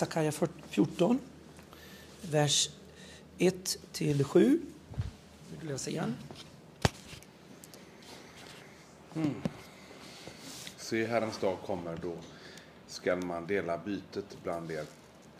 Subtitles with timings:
[0.00, 0.32] Sakaja
[0.68, 1.18] 14,
[2.22, 2.70] vers
[3.38, 4.60] 1 till 7.
[5.50, 6.14] Vill du läsa igen?
[9.14, 9.34] Mm.
[10.76, 12.16] Se, Herrens dag kommer då
[12.86, 14.84] skall man dela bytet bland er.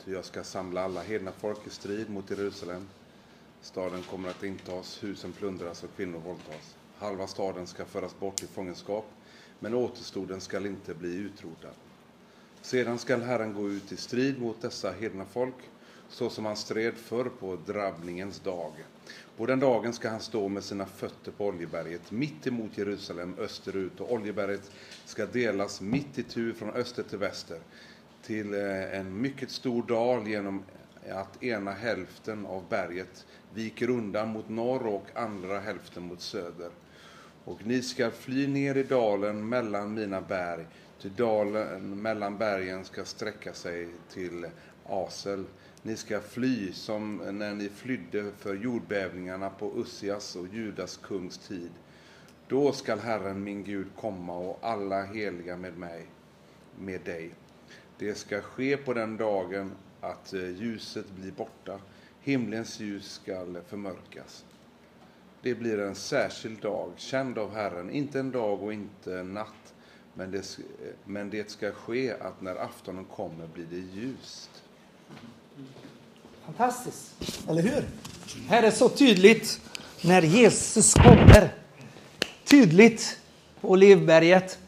[0.05, 2.89] Ty jag ska samla alla hedna folk i strid mot Jerusalem.
[3.61, 6.77] Staden kommer att intas, husen plundras och kvinnor våldtas.
[6.99, 9.07] Halva staden ska föras bort i fångenskap,
[9.59, 11.75] men återstoden skall inte bli utrotad.
[12.63, 15.55] Sedan skall Herren gå ut i strid mot dessa hedna folk,
[16.09, 18.73] så som han stred förr på drabbningens dag.
[19.37, 24.01] På den dagen ska han stå med sina fötter på Oljeberget, mitt emot Jerusalem, österut,
[24.01, 24.71] och Oljeberget
[25.05, 27.59] ska delas mitt i tur från öster till väster,
[28.23, 30.63] till eh, en mycket stor dal genom
[31.11, 36.71] att ena hälften av berget viker undan mot norr och andra hälften mot söder.
[37.45, 40.67] Och ni ska fly ner i dalen mellan mina berg,
[41.03, 44.47] ty dalen mellan bergen ska sträcka sig till
[44.87, 45.45] Asel.
[45.83, 51.71] Ni ska fly som när ni flydde för jordbävningarna på Ussias och Judas kungs tid.
[52.49, 56.07] Då skall Herren min Gud komma och alla heliga med mig,
[56.79, 57.31] med dig.
[57.99, 61.81] Det ska ske på den dagen att eh, ljuset blir borta,
[62.21, 64.45] himlens ljus skall förmörkas.
[65.43, 69.60] Det blir en särskild dag, känd av Herren, inte en dag och inte en natt,
[70.21, 70.59] men det,
[71.05, 74.51] men det ska ske att när aftonen kommer blir det ljust.
[76.45, 77.15] Fantastiskt,
[77.49, 77.85] eller hur?
[78.49, 79.61] Här är så tydligt
[80.05, 81.55] när Jesus kommer.
[82.45, 83.21] Tydligt
[83.61, 84.59] på Olivberget.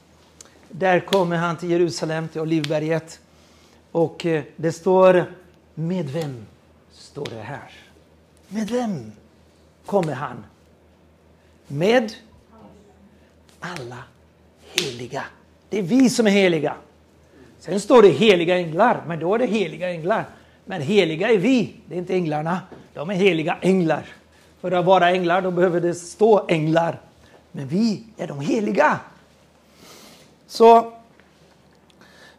[0.69, 3.20] Där kommer han till Jerusalem, till Olivberget.
[3.91, 5.34] Och eh, det står
[5.75, 6.47] med vem?
[6.92, 7.72] Står det här.
[8.48, 9.12] Med vem
[9.87, 10.44] kommer han?
[11.66, 12.12] Med
[13.61, 14.05] alla
[14.75, 15.25] heliga.
[15.73, 16.75] Det är vi som är heliga.
[17.59, 20.25] Sen står det heliga änglar, men då är det heliga änglar.
[20.65, 22.60] Men heliga är vi, det är inte änglarna.
[22.94, 24.06] De är heliga änglar.
[24.60, 27.00] För att vara änglar då behöver det stå änglar.
[27.53, 28.99] Men vi är de heliga.
[30.47, 30.77] Så,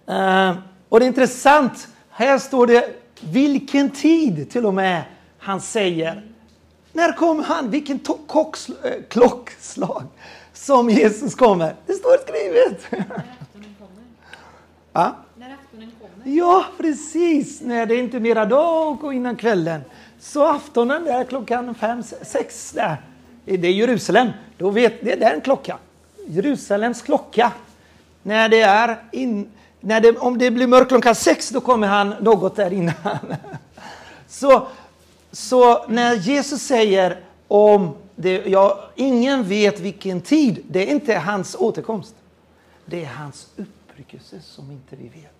[0.08, 0.56] eh,
[0.90, 2.90] och det är intressant, här står det
[3.22, 5.04] vilken tid till och med
[5.38, 6.24] han säger.
[6.92, 7.70] När kommer han?
[7.70, 10.04] Vilken äh, klockslag
[10.54, 11.76] som Jesus kommer.
[11.86, 12.92] Det står skrivet.
[12.92, 14.04] När aftonen kommer.
[14.94, 15.16] Ja?
[15.36, 16.38] När aftonen kommer.
[16.38, 17.62] Ja, precis.
[17.62, 19.82] När det inte är mera dag och innan kvällen.
[20.20, 22.98] Så aftonen där klockan fem, sex där.
[23.46, 24.30] Det är Jerusalem.
[24.58, 25.78] Då vet, det är den klockan.
[26.28, 27.52] Jerusalems klocka.
[28.24, 32.10] När det är in, när det, om det blir mörkt klockan sex, då kommer han
[32.10, 32.94] något där innan.
[34.28, 34.68] Så,
[35.32, 41.56] så när Jesus säger om det, ja, ingen vet vilken tid, det är inte hans
[41.60, 42.16] återkomst.
[42.86, 45.34] Det är hans uppryckelse som inte vi vet.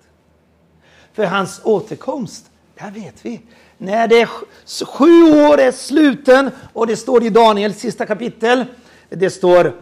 [1.14, 3.42] För hans återkomst, där vet vi.
[3.78, 4.30] När det är
[4.86, 8.66] sju år är sluten och det står i Daniels sista kapitel.
[9.10, 9.74] Det står,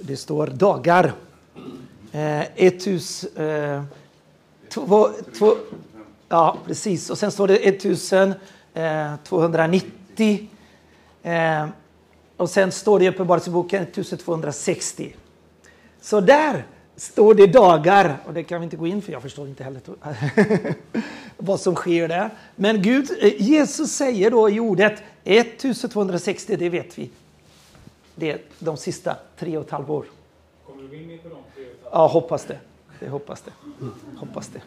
[0.00, 1.12] det står dagar.
[2.12, 3.82] Eh, 1000, eh,
[4.68, 5.08] två,
[5.38, 5.54] två,
[6.28, 7.10] ja, precis.
[7.10, 10.48] Och sen står det 1290.
[11.22, 11.66] Eh,
[12.38, 15.14] och sen står det i Uppenbarelseboken 1260.
[16.00, 16.64] Så där
[16.96, 19.80] står det dagar, och det kan vi inte gå in för jag förstår inte heller
[21.36, 22.30] vad som sker där.
[22.56, 27.10] Men Gud, eh, Jesus säger då i ordet 1260, det vet vi.
[28.14, 30.04] Det är de sista tre och ett halvt år.
[30.66, 31.64] Kommer du in på de tre?
[31.92, 32.58] Ja, hoppas det.
[33.00, 33.52] det hoppas det.
[34.16, 34.60] Hoppas det.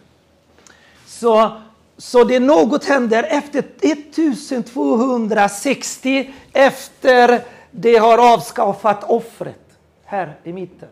[1.05, 1.61] Så,
[1.97, 10.89] så det något händer efter 1260 efter det har avskaffat offret här i mitten.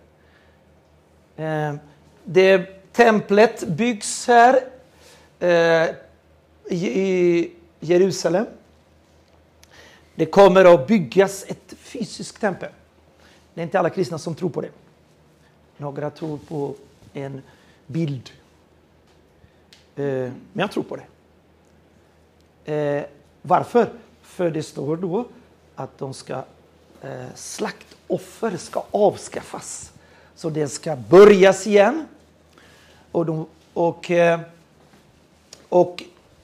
[1.36, 1.76] Eh,
[2.24, 4.60] det, templet byggs här
[5.40, 5.90] eh,
[6.70, 8.46] i Jerusalem.
[10.16, 12.70] Det kommer att byggas ett fysiskt tempel.
[13.54, 14.72] Det är inte alla kristna som tror på det.
[15.78, 16.76] Några tror på
[17.14, 17.42] en
[17.88, 18.30] bild.
[19.96, 21.06] Eh, men jag tror på det.
[22.74, 23.04] Eh,
[23.42, 23.90] varför?
[24.22, 25.26] För det står då
[25.76, 26.44] att de ska
[27.02, 29.92] Eh, slaktoffer ska avskaffas.
[30.36, 32.08] Så det ska börjas igen.
[33.12, 34.40] Och, de, och, eh,
[35.70, 36.04] och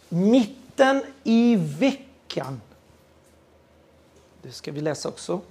[0.10, 2.62] mitten i veckan,
[4.42, 5.42] det ska vi läsa också,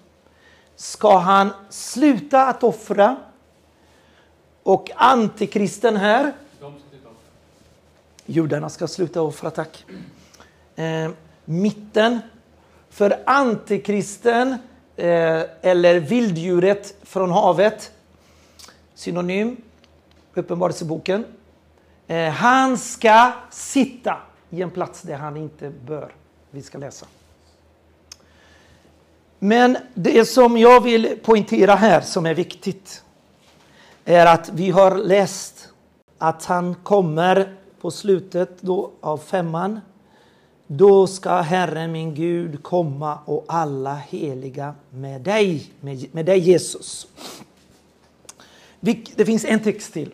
[0.77, 3.17] ska han sluta att offra.
[4.63, 6.33] Och antikristen här,
[8.27, 9.85] judarna ska sluta offra, tack.
[10.77, 11.11] Eh,
[11.45, 12.21] mitten,
[12.91, 14.59] för antikristen
[14.97, 17.93] Eh, eller vilddjuret från havet
[18.95, 19.57] synonym,
[20.35, 21.25] Uppenbarelseboken.
[22.07, 24.17] Eh, han ska sitta
[24.51, 26.13] i en plats där han inte bör.
[26.51, 27.07] Vi ska läsa.
[29.39, 33.05] Men det som jag vill poängtera här som är viktigt
[34.05, 35.69] är att vi har läst
[36.19, 39.81] att han kommer på slutet då av femman.
[40.67, 47.07] Då ska Herren min Gud komma och alla heliga med dig, med, med dig Jesus.
[48.81, 50.13] Det finns en text till.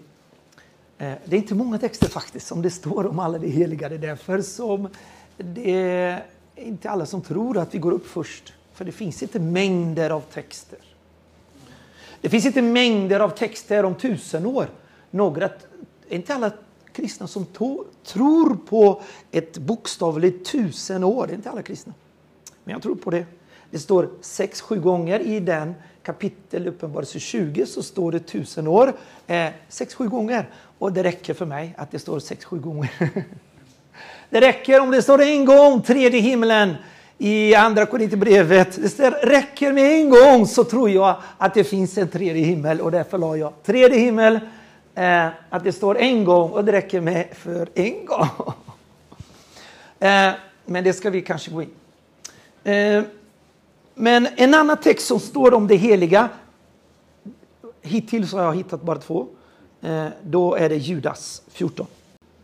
[0.99, 3.89] Eh, det är inte många texter faktiskt som det står om alla de heliga.
[3.89, 4.89] Det är därför som
[5.37, 6.25] det är
[6.57, 8.53] inte alla som tror att vi går upp först.
[8.75, 10.79] För det finns inte mängder av texter.
[12.21, 14.69] Det finns inte mängder av texter om tusen år.
[15.11, 15.51] Några,
[16.09, 16.53] inte alla
[17.01, 21.27] kristna som to, tror på ett bokstavligt tusen år.
[21.27, 21.95] Det är inte alla kristna.
[22.65, 23.25] Men jag tror på det.
[23.71, 28.93] Det står sex, sju gånger i den kapitel Uppenbarelse 20 så står det tusen år.
[29.27, 30.49] Eh, sex, sju gånger.
[30.79, 32.91] Och det räcker för mig att det står sex, sju gånger.
[34.31, 36.75] det räcker om det står en gång, tredje himlen
[37.19, 38.97] i andra Korinthierbrevet.
[38.97, 42.91] Det räcker med en gång så tror jag att det finns en tredje himmel och
[42.91, 44.41] därför la jag tredje himmel.
[45.01, 48.29] Eh, att det står en gång och det räcker med för en gång.
[49.99, 50.33] eh,
[50.65, 51.71] men det ska vi kanske gå in.
[52.65, 53.03] Eh,
[53.95, 56.29] men en annan text som står om det heliga.
[57.83, 59.27] Hittills har jag hittat bara två.
[59.81, 61.87] Eh, då är det Judas 14.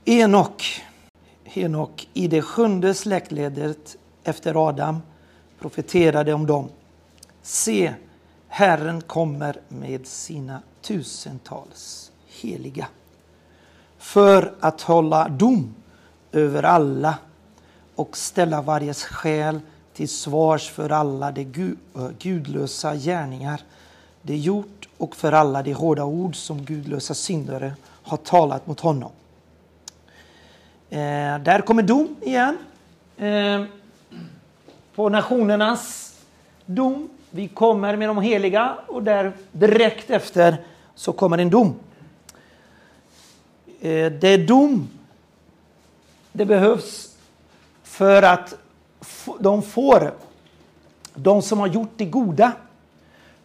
[0.04, 0.84] Enok,
[1.44, 5.02] Enok i det sjunde släktledet efter Adam
[5.58, 6.68] profeterade om dem.
[7.42, 7.94] Se,
[8.48, 12.86] Herren kommer med sina tusentals heliga
[13.98, 15.74] för att hålla dom
[16.32, 17.14] över alla
[17.94, 19.60] och ställa varje själ
[19.92, 21.76] till svars för alla de
[22.18, 23.60] gudlösa gärningar
[24.22, 29.10] de gjort och för alla de hårda ord som gudlösa syndare har talat mot honom.
[30.90, 32.58] Eh, där kommer dom igen.
[33.16, 33.64] Eh,
[34.94, 36.14] på nationernas
[36.66, 37.08] dom.
[37.30, 40.56] Vi kommer med de heliga och där direkt efter
[40.94, 41.74] så kommer en dom.
[43.80, 44.88] Eh, det är dom.
[46.32, 47.16] Det behövs
[47.82, 48.54] för att
[49.38, 50.14] de får,
[51.14, 52.52] de som har gjort det goda,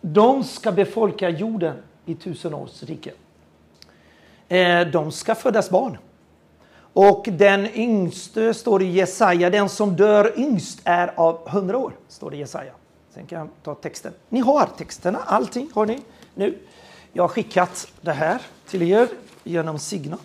[0.01, 1.75] de ska befolka jorden
[2.05, 3.15] i tusenårsriket.
[4.47, 5.97] Eh, de ska födas barn.
[6.93, 11.93] Och den yngste, står det i Jesaja, den som dör yngst är av hundra år,
[12.07, 12.73] står det i Jesaja.
[13.13, 14.13] Sen kan jag ta texten.
[14.29, 15.99] Ni har texterna, allting har ni
[16.35, 16.57] nu.
[17.13, 19.07] Jag har skickat det här till er
[19.43, 20.17] genom Signa.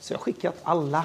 [0.00, 1.04] Så jag har skickat alla,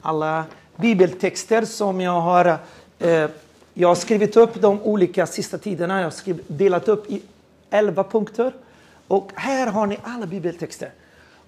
[0.00, 0.44] alla
[0.76, 2.58] bibeltexter som jag har
[2.98, 3.30] eh,
[3.78, 6.00] jag har skrivit upp de olika sista tiderna.
[6.00, 7.22] Jag har delat upp i
[7.70, 8.52] elva punkter.
[9.08, 10.92] Och här har ni alla bibeltexter.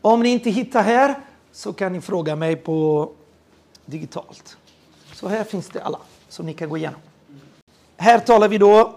[0.00, 1.14] Om ni inte hittar här
[1.52, 3.10] så kan ni fråga mig på
[3.86, 4.56] digitalt.
[5.12, 7.00] Så här finns det alla som ni kan gå igenom.
[7.96, 8.94] Här talar vi då,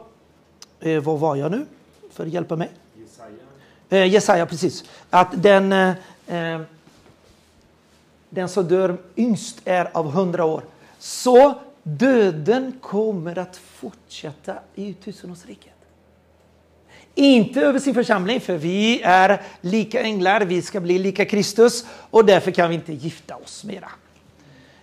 [0.80, 1.66] eh, vad var jag nu?
[2.12, 2.72] För att hjälpa mig?
[2.96, 3.36] Jesaja.
[3.90, 4.84] Eh, Jesaja, precis.
[5.10, 5.94] Att den,
[6.32, 6.62] eh,
[8.30, 10.64] den som dör yngst är av hundra år.
[11.00, 15.74] Så döden kommer att fortsätta i tusenårsriket.
[17.16, 22.26] Inte över sin församling, för vi är lika änglar, vi ska bli lika Kristus och
[22.26, 23.90] därför kan vi inte gifta oss mera.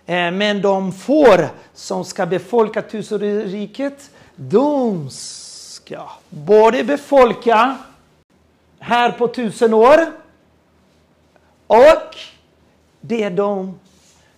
[0.05, 7.77] Eh, men de får som ska befolka tusenriket, de ska både befolka
[8.79, 9.99] här på tusen år
[11.69, 12.15] och
[13.01, 13.79] det är de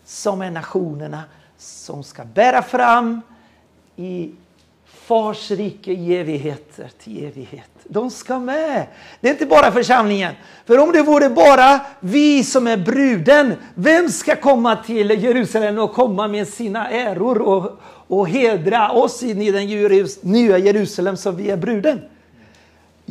[0.06, 1.24] som är nationerna
[1.58, 3.22] som ska bära fram
[3.96, 4.32] i
[4.86, 7.70] Fars rike i evigheter till evighet.
[7.84, 8.88] De ska med.
[9.22, 10.34] Det är inte bara församlingen.
[10.66, 15.94] För om det vore bara vi som är bruden, vem ska komma till Jerusalem och
[15.94, 21.50] komma med sina äror och, och hedra oss in i den nya Jerusalem som vi
[21.50, 22.02] är bruden?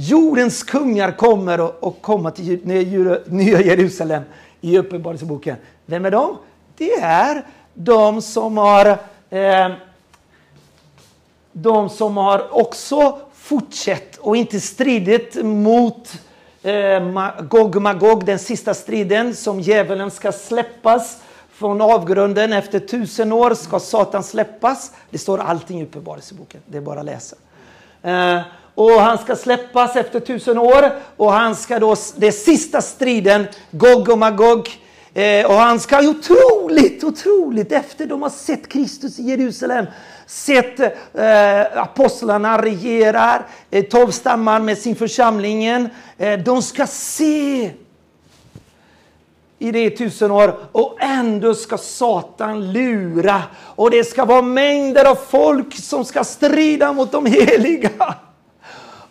[0.03, 2.61] Jordens kungar kommer och, och kommer till
[3.27, 4.23] nya Jerusalem
[4.61, 5.57] i Uppenbarelseboken.
[5.87, 6.37] Vem är de?
[6.77, 8.87] Det är de som har
[9.31, 9.71] eh,
[11.53, 16.13] de som har också fortsatt och inte stridit mot
[16.63, 22.53] eh, Gog Magog, den sista striden som djävulen ska släppas från avgrunden.
[22.53, 24.93] Efter tusen år ska Satan släppas.
[25.11, 27.37] Det står allting i Uppenbarelseboken, det är bara att läsa.
[28.03, 28.41] Eh,
[28.81, 34.09] och han ska släppas efter tusen år och han ska då, det sista striden, Gog
[34.09, 34.69] och Magog,
[35.15, 39.87] eh, och han ska otroligt, otroligt efter de har sett Kristus i Jerusalem
[40.27, 45.89] sett eh, apostlarna regera, eh, tolv stammar med sin församlingen.
[46.19, 47.71] Eh, de ska se
[49.59, 53.43] i det tusen år och ändå ska Satan lura.
[53.57, 57.91] Och det ska vara mängder av folk som ska strida mot de heliga.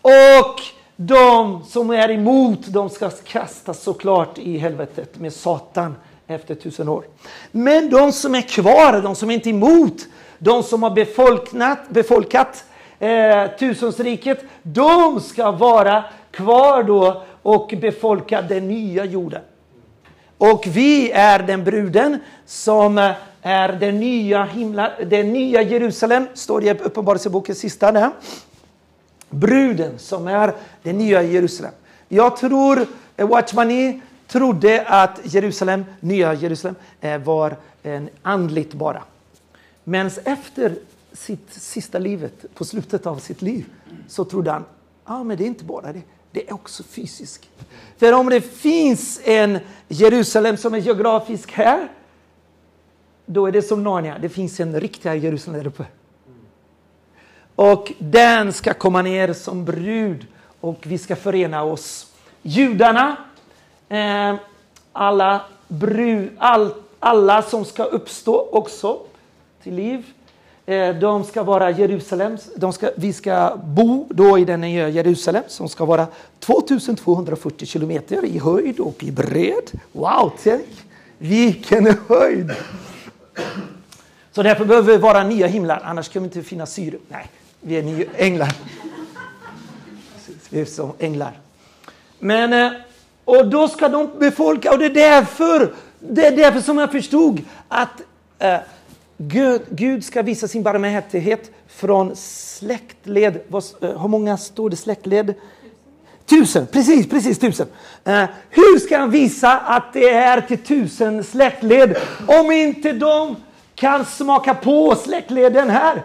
[0.02, 0.62] Och
[0.96, 5.96] de som är emot, de ska kastas såklart i helvetet med Satan
[6.28, 7.04] efter tusen år.
[7.52, 10.06] Men de som är kvar, de som är inte emot,
[10.38, 12.66] de som har befolkat, befolkat
[13.00, 19.42] eh, tusensriket, de ska vara kvar då och befolka den nya jorden.
[20.38, 26.62] Och vi är den bruden som eh, är den nya himla, den nya Jerusalem, står
[26.62, 28.12] det i Uppenbarelsebokens sista där.
[29.30, 31.72] Bruden som är det nya Jerusalem.
[32.08, 32.86] Jag tror,
[33.18, 39.04] eh, Watchmani e, trodde att Jerusalem, nya Jerusalem, eh, var en andligt bara.
[39.84, 40.76] Men efter
[41.14, 43.66] sitt sista livet, på slutet av sitt liv,
[44.08, 44.66] så trodde han,
[45.06, 47.50] ja ah, men det är inte bara det, det är också fysiskt.
[47.98, 51.88] För om det finns en Jerusalem som är geografisk här,
[53.26, 55.86] då är det som Narnia, det finns en riktig Jerusalem där uppe.
[57.60, 60.26] Och den ska komma ner som brud
[60.60, 62.08] och vi ska förena oss.
[62.42, 63.16] Judarna,
[63.90, 64.36] eh,
[64.94, 69.00] alla, brud, all, alla som ska uppstå också
[69.64, 70.06] till liv.
[70.66, 72.38] Eh, de ska vara Jerusalem.
[72.56, 76.08] De ska, vi ska bo då i den nya Jerusalem som ska vara
[76.40, 79.72] 2240 kilometer i höjd och i bredd.
[79.92, 80.86] Wow, tänk
[81.18, 82.52] vilken höjd!
[84.32, 86.98] Så därför behöver vi vara nya himlar, annars kommer det inte finnas syre.
[87.08, 87.30] Nej,
[87.62, 88.56] vi är nio änglar.
[90.50, 91.40] Vi är som änglar.
[92.20, 92.72] Men, eh,
[93.26, 97.42] och då ska de befolka, och det är därför, det är därför som jag förstod
[97.68, 98.02] att
[98.40, 98.58] eh,
[99.18, 103.40] Gud, Gud ska visa sin barmhärtighet från släktled.
[103.48, 105.34] Vad, eh, hur många står det släktled?
[106.26, 107.68] Tusen, precis, precis tusen.
[108.04, 111.98] Eh, hur ska han visa att det är till tusen släktled
[112.28, 113.36] om inte de
[113.76, 116.04] kan smaka på släktleden här?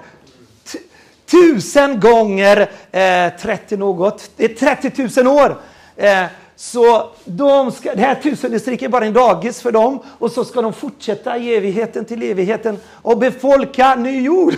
[1.27, 5.57] Tusen gånger eh, 30 något, det är 30 000 år.
[5.97, 6.25] Eh,
[6.57, 10.63] så de ska, det här tusendestriket är bara en dagis för dem och så ska
[10.63, 14.55] de fortsätta i evigheten till evigheten och befolka ny jord.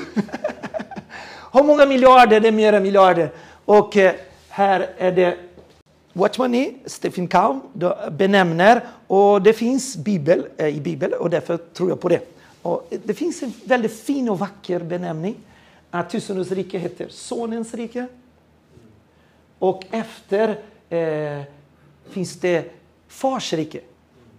[1.53, 2.41] Hur många miljarder?
[2.41, 3.31] Det är mer än miljarder.
[3.65, 4.15] Och eh,
[4.49, 5.37] här är det
[6.13, 7.61] Watchmani, Stephen Kaum
[8.11, 12.21] benämner och det finns bibel, eh, i Bibeln och därför tror jag på det.
[12.63, 15.37] Och det finns en väldigt fin och vacker benämning.
[15.97, 18.07] Att tusenårs rike heter Sonens rike.
[19.59, 21.43] Och efter eh,
[22.11, 22.71] finns det
[23.09, 23.81] fars rike.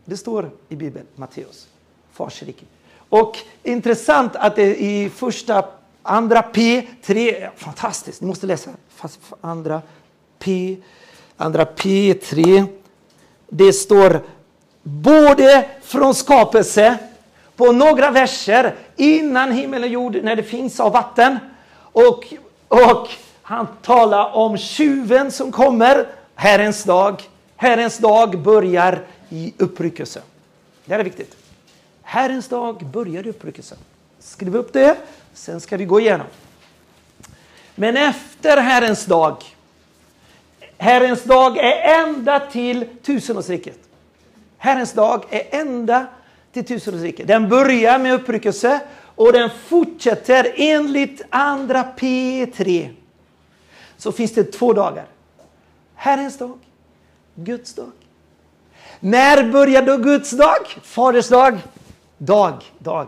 [0.05, 1.67] Det står i Bibeln, Matteus.
[2.11, 2.65] Fars rike.
[3.09, 5.65] Och intressant att det i första,
[6.03, 8.71] andra P, 3, fantastiskt, ni måste läsa.
[9.41, 9.81] Andra
[10.39, 10.77] P,
[11.37, 12.65] andra P, 3.
[13.49, 14.21] Det står
[14.83, 16.97] både från skapelse,
[17.57, 21.39] på några verser innan himmel och jord, när det finns av vatten.
[21.79, 22.33] Och,
[22.67, 23.09] och
[23.41, 27.23] han talar om tjuven som kommer, Herrens dag.
[27.55, 30.21] Herrens dag börjar i uppryckelse.
[30.85, 31.37] Det här är viktigt.
[32.01, 33.75] Herrens dag börjar i uppryckelse.
[34.19, 34.97] Skriv upp det,
[35.33, 36.27] sen ska vi gå igenom.
[37.75, 39.43] Men efter Herrens dag,
[40.77, 43.79] Herrens dag är ända till tusenårsriket.
[44.57, 46.05] Herrens dag är ända
[46.63, 47.23] till rike.
[47.23, 48.81] Den börjar med uppryckelse
[49.15, 52.89] och den fortsätter enligt andra P3.
[53.97, 55.05] Så finns det två dagar.
[55.95, 56.59] Herrens dag
[57.35, 57.91] Guds dag.
[58.99, 60.67] När börjar då Guds dag?
[60.83, 61.57] Faders dag?
[62.17, 63.07] Dag, dag.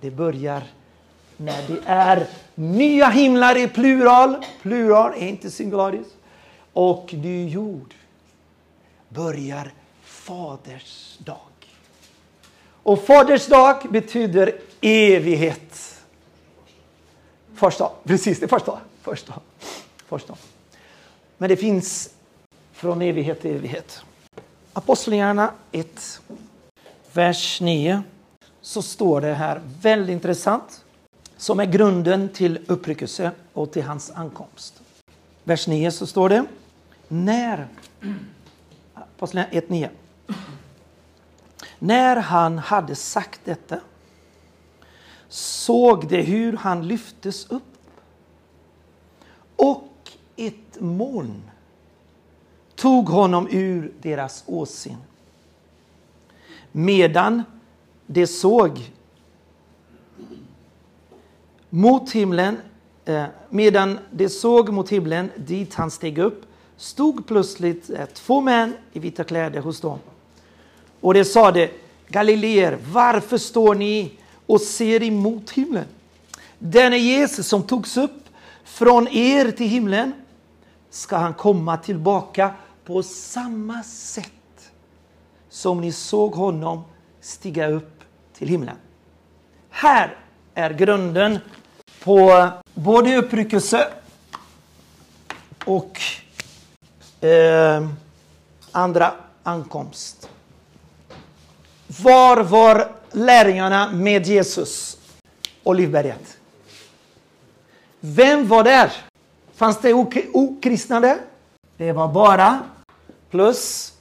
[0.00, 0.62] Det börjar
[1.36, 6.06] när det är nya himlar i plural, plural är inte singularis,
[6.72, 7.94] och ny jord
[9.08, 9.72] börjar
[10.02, 11.53] Faders dag.
[12.84, 16.00] Och Faders dag betyder evighet.
[17.54, 18.78] Första, precis, det första.
[19.02, 19.34] första,
[20.06, 20.34] första.
[21.38, 22.10] Men det finns
[22.72, 24.02] från evighet till evighet.
[24.72, 26.20] Apostlagärningarna 1,
[27.12, 28.02] vers 9,
[28.60, 30.84] så står det här väldigt intressant
[31.36, 34.82] som är grunden till uppryckelse och till hans ankomst.
[35.44, 36.44] Vers 9 så står det
[37.08, 37.68] när
[38.94, 39.90] Apostlagärningarna 1, 9.
[41.78, 43.80] När han hade sagt detta
[45.28, 47.62] såg de hur han lyftes upp
[49.56, 51.50] och ett moln
[52.74, 54.96] tog honom ur deras åsyn.
[56.72, 57.42] Medan
[58.06, 58.92] de såg
[61.70, 62.56] mot himlen,
[63.04, 68.76] eh, medan de såg mot himlen dit han steg upp, stod plötsligt eh, två män
[68.92, 69.98] i vita kläder hos dem.
[71.04, 71.70] Och det sade,
[72.08, 74.12] Galileer, varför står ni
[74.46, 75.84] och ser emot himlen?
[76.58, 78.28] Denne Jesus som togs upp
[78.64, 80.12] från er till himlen
[80.90, 84.72] ska han komma tillbaka på samma sätt
[85.50, 86.84] som ni såg honom
[87.20, 88.00] stiga upp
[88.38, 88.76] till himlen.
[89.70, 90.16] Här
[90.54, 91.38] är grunden
[92.04, 93.88] på både uppryckelse
[95.64, 96.00] och
[97.20, 97.88] eh,
[98.72, 100.28] andra ankomst.
[101.86, 104.98] Var var lärjungarna med Jesus?
[105.62, 106.38] Olivberget.
[108.00, 108.92] Vem var där?
[109.54, 109.94] Fanns det
[110.32, 111.18] okristna där?
[111.76, 112.62] Det var bara
[113.30, 113.92] plus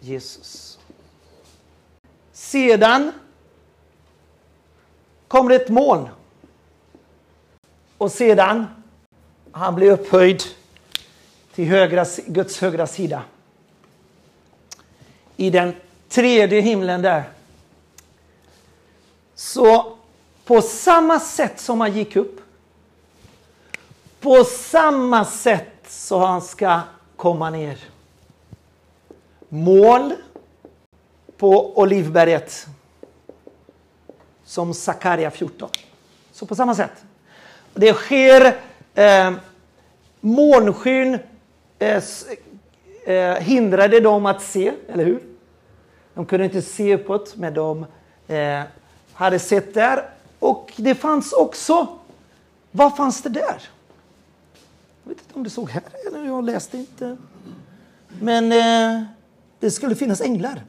[0.00, 0.78] Jesus.
[2.32, 3.12] Sedan
[5.28, 6.08] kom det ett moln.
[7.98, 8.66] Och sedan
[9.52, 10.42] han blev upphöjd
[11.54, 13.22] till högra, Guds högra sida.
[15.36, 15.74] I den
[16.08, 17.24] tredje himlen där.
[19.34, 19.96] Så
[20.44, 22.40] på samma sätt som han gick upp
[24.20, 26.80] på samma sätt så han ska
[27.16, 27.78] komma ner.
[29.48, 30.14] Mål
[31.36, 32.66] på Olivberget
[34.44, 35.70] som Sakaria 14.
[36.32, 37.04] Så på samma sätt.
[37.74, 38.56] Det sker
[38.94, 39.32] eh,
[40.20, 41.18] månskyn
[41.78, 42.02] eh,
[43.04, 45.20] eh, hindrade dem att se, eller hur?
[46.18, 47.86] De kunde inte se uppåt, men de
[48.28, 48.62] eh,
[49.12, 50.10] hade sett där.
[50.38, 51.98] Och det fanns också,
[52.70, 53.68] vad fanns det där?
[55.02, 57.16] Jag vet inte om det såg här, eller jag läste inte.
[58.20, 59.06] Men eh,
[59.58, 60.64] det skulle finnas änglar.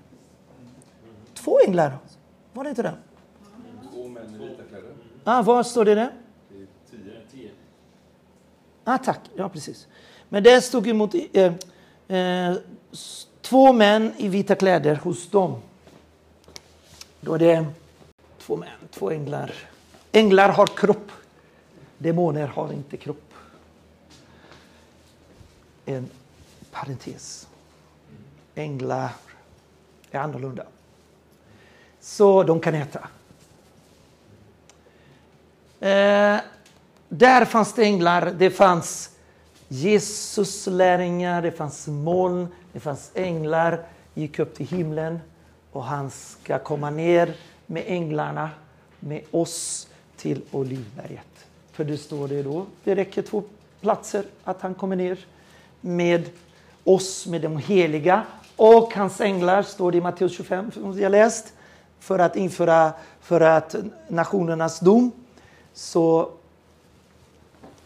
[1.34, 1.98] Två änglar.
[2.54, 2.94] Var det inte det?
[3.94, 4.94] Två män i vita kläder.
[5.24, 6.12] Ah, var står det där?
[8.84, 9.88] Ah, tack, ja precis.
[10.30, 11.54] Men det stod emot eh,
[12.18, 12.56] eh,
[13.50, 15.62] två män i vita kläder hos dem.
[17.22, 17.66] Då är det
[18.40, 19.54] två män, två änglar.
[20.12, 21.12] Änglar har kropp.
[21.98, 23.34] Demoner har inte kropp.
[25.86, 26.10] En
[26.72, 27.48] parentes.
[28.56, 29.10] Änglar
[30.12, 30.64] är annorlunda.
[32.00, 33.00] Så de kan äta.
[35.80, 36.42] Eh,
[37.10, 39.10] där fanns det änglar, det fanns
[39.68, 45.20] Jesus lärjungar, det fanns moln, det fanns änglar, gick upp till himlen
[45.72, 48.50] och han ska komma ner med änglarna,
[49.00, 51.46] med oss till Olivberget.
[51.72, 53.44] För det står det då, det räcker två
[53.82, 55.26] platser att han kommer ner
[55.82, 56.30] med
[56.84, 61.10] oss, med de heliga och hans änglar, står det i Matteus 25 som vi har
[61.10, 61.54] läst,
[62.00, 63.76] för att införa för att
[64.08, 65.12] nationernas dom.
[65.74, 66.32] Så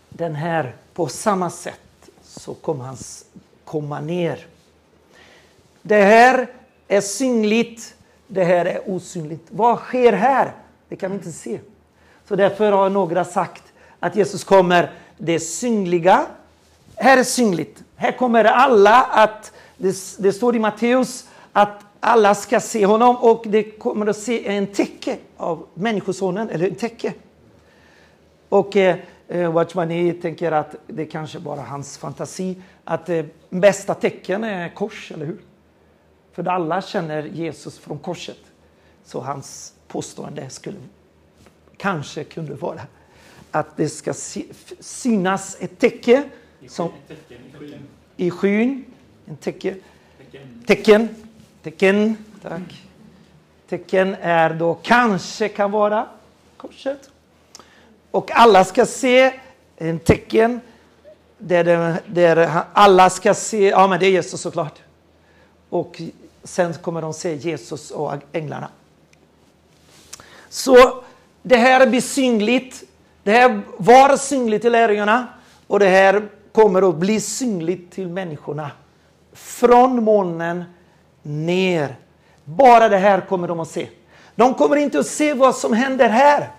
[0.09, 2.97] den här, på samma sätt så kommer han
[3.65, 4.47] komma ner.
[5.85, 6.47] Det här
[6.87, 7.95] är synligt,
[8.27, 9.47] det här är osynligt.
[9.49, 10.51] Vad sker här?
[10.89, 11.59] Det kan vi inte se.
[12.27, 13.63] Så därför har några sagt
[13.99, 16.25] att Jesus kommer, det synliga.
[16.95, 17.83] Här är synligt.
[17.95, 23.43] Här kommer alla att, det, det står i Matteus att alla ska se honom och
[23.47, 27.13] det kommer att se en täcke av Människosonen, eller en täcke.
[28.49, 33.93] Och eh, eh Watchmani tänker att det kanske bara är hans fantasi att eh, bästa
[33.93, 35.37] tecken är kors, eller hur?
[36.33, 38.37] För alla känner Jesus från korset.
[39.05, 40.77] Så hans påstående skulle
[41.77, 42.81] kanske kunde vara
[43.51, 44.13] att det ska
[44.79, 46.23] synas ett täcke
[46.67, 46.91] som,
[48.17, 48.85] i skyn.
[49.25, 49.75] En täcke.
[50.65, 51.09] Tecken.
[51.63, 52.17] Tecken.
[52.41, 52.83] Tack.
[53.69, 56.07] Tecken är då kanske kan vara
[56.57, 57.09] korset.
[58.11, 59.39] Och alla ska se
[59.77, 60.61] en tecken
[61.37, 64.79] där, det, där alla ska se, ja men det är Jesus såklart.
[65.69, 66.01] Och
[66.43, 68.67] sen kommer de se Jesus och änglarna.
[70.49, 71.03] Så
[71.41, 72.83] det här blir synligt.
[73.23, 75.27] Det här var synligt till lärjungarna
[75.67, 78.71] och det här kommer att bli synligt till människorna.
[79.33, 80.63] Från molnen
[81.21, 81.95] ner.
[82.45, 83.87] Bara det här kommer de att se.
[84.35, 86.49] De kommer inte att se vad som händer här.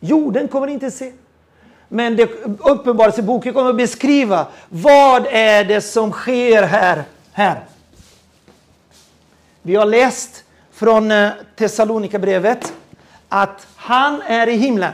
[0.00, 1.12] Jorden kommer inte att se.
[1.88, 7.04] Men det uppenbarelseboken kommer att beskriva vad är det som sker här.
[7.32, 7.64] här.
[9.62, 12.72] Vi har läst från eh, Thessalonikabrevet
[13.28, 14.92] att han är i himlen.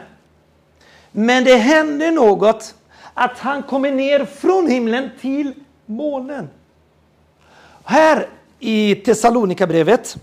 [1.12, 2.74] Men det händer något
[3.14, 5.54] att han kommer ner från himlen till
[5.86, 6.48] molnen.
[7.84, 10.16] Här i Thessalonikabrevet,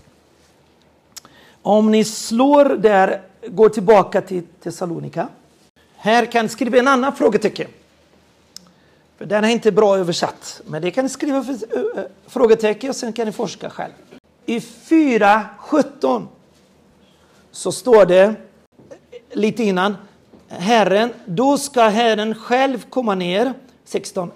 [1.62, 5.28] om ni slår där, går tillbaka till Thessalonika.
[5.96, 7.68] Här kan ni skriva en annan frågetecken.
[9.18, 10.60] För den är inte bra översatt.
[10.66, 13.92] Men det kan ni skriva för, ö, ö, frågetecken och sen kan ni forska själv.
[14.46, 16.26] I 4.17
[17.50, 18.34] så står det
[19.32, 19.96] lite innan.
[20.48, 23.54] Herren, då ska Herren själv komma ner,
[23.84, 24.30] 16,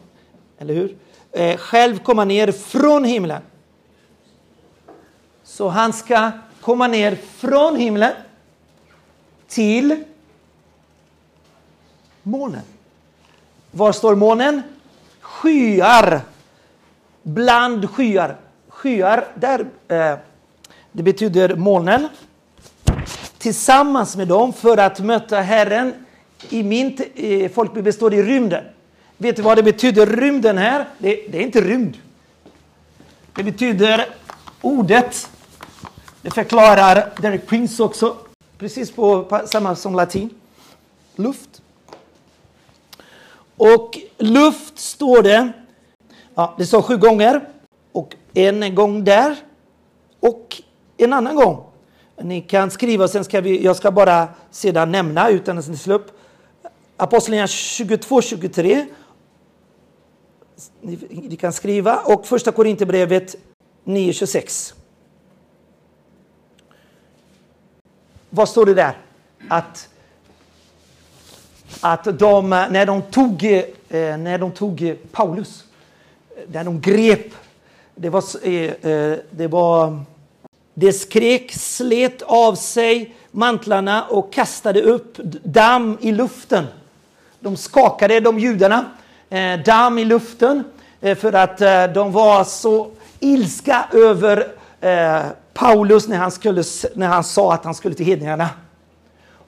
[0.59, 0.97] eller hur?
[1.33, 3.42] Eh, själv komma ner från himlen.
[5.44, 8.12] Så han ska komma ner från himlen
[9.49, 10.05] till
[12.23, 12.62] månen.
[13.71, 14.62] Var står månen?
[15.21, 16.21] Skyar.
[17.23, 18.37] Bland skyar.
[18.79, 20.19] Skyar, där, eh,
[20.93, 22.09] det betyder molnen.
[23.38, 25.95] Tillsammans med dem för att möta Herren.
[26.51, 28.64] I min eh, folkbibel står det i rymden.
[29.17, 30.88] Vet du vad det betyder rymden här?
[30.99, 31.97] Det, det är inte rymd.
[33.35, 34.07] Det betyder
[34.61, 35.31] ordet.
[36.23, 38.17] Det förklarar Derek Prince också.
[38.59, 40.31] Precis på, på samma som latin.
[41.17, 41.62] Luft.
[43.57, 45.53] Och luft står det.
[46.35, 47.49] Ja, det står sju gånger.
[47.93, 49.37] Och en gång där.
[50.20, 50.62] Och
[50.96, 51.64] en annan gång.
[52.22, 55.94] Ni kan skriva, sen ska vi, jag ska bara sedan nämna utan att ni slår
[55.94, 56.18] upp.
[56.96, 58.87] Apostlagärningarna 22, 23.
[60.81, 61.96] Ni, ni kan skriva.
[61.96, 63.37] Och första Korinthierbrevet
[63.85, 64.74] 9, 26.
[68.31, 68.96] Vad står det där?
[69.48, 69.88] Att,
[71.81, 75.64] att de, när de tog, eh, när de tog Paulus,
[76.46, 77.35] när de grep,
[78.00, 80.00] det var, eh, eh, det var,
[80.74, 86.64] det skrek, slet av sig mantlarna och kastade upp damm i luften.
[87.40, 88.84] De skakade, de judarna,
[89.30, 90.64] eh, damm i luften
[91.00, 91.58] för att
[91.94, 94.46] de var så ilska över
[95.54, 98.48] Paulus när han, skulle, när han sa att han skulle till hedningarna.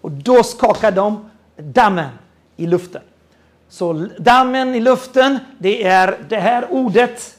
[0.00, 2.08] Och då skakade de dammen
[2.56, 3.02] i luften.
[3.68, 7.36] Så dammen i luften, det är det här ordet.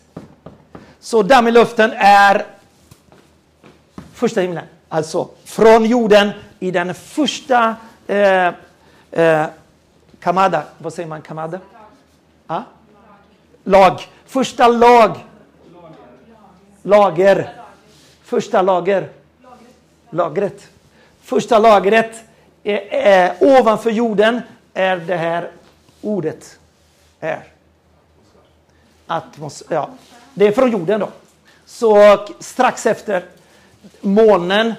[1.04, 2.46] Så damm i luften är
[4.14, 4.66] första himlen.
[4.90, 7.76] Alltså från jorden i den första
[8.08, 8.54] eh,
[9.12, 9.46] eh,
[10.20, 10.64] kamada.
[10.78, 11.60] Vad säger man kamada?
[12.48, 12.62] Ah?
[13.64, 14.08] Lag.
[14.26, 15.18] Första lag.
[16.82, 17.54] Lager.
[18.24, 19.10] Första lager.
[20.10, 20.68] Lagret.
[21.22, 22.24] Första lagret
[22.64, 24.42] eh, ovanför jorden
[24.74, 25.52] är det här
[26.02, 26.60] ordet.
[27.20, 27.44] Är.
[29.08, 29.90] Atmos ja.
[30.34, 31.10] Det är från jorden då.
[31.66, 33.26] Så strax efter
[34.02, 34.74] månen.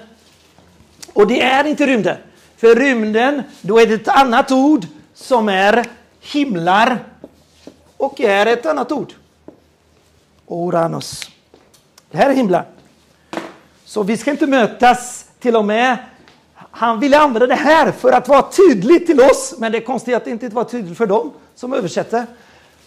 [1.13, 2.17] Och det är inte rymden.
[2.57, 5.85] För rymden, då är det ett annat ord som är
[6.21, 6.99] himlar.
[7.97, 9.13] Och är ett annat ord.
[10.45, 11.29] Oranus.
[12.11, 12.65] Det här är himlar.
[13.85, 15.97] Så vi ska inte mötas till och med.
[16.55, 20.15] Han ville använda det här för att vara tydligt till oss, men det är konstigt
[20.15, 22.25] att det inte var tydligt för dem som översätter.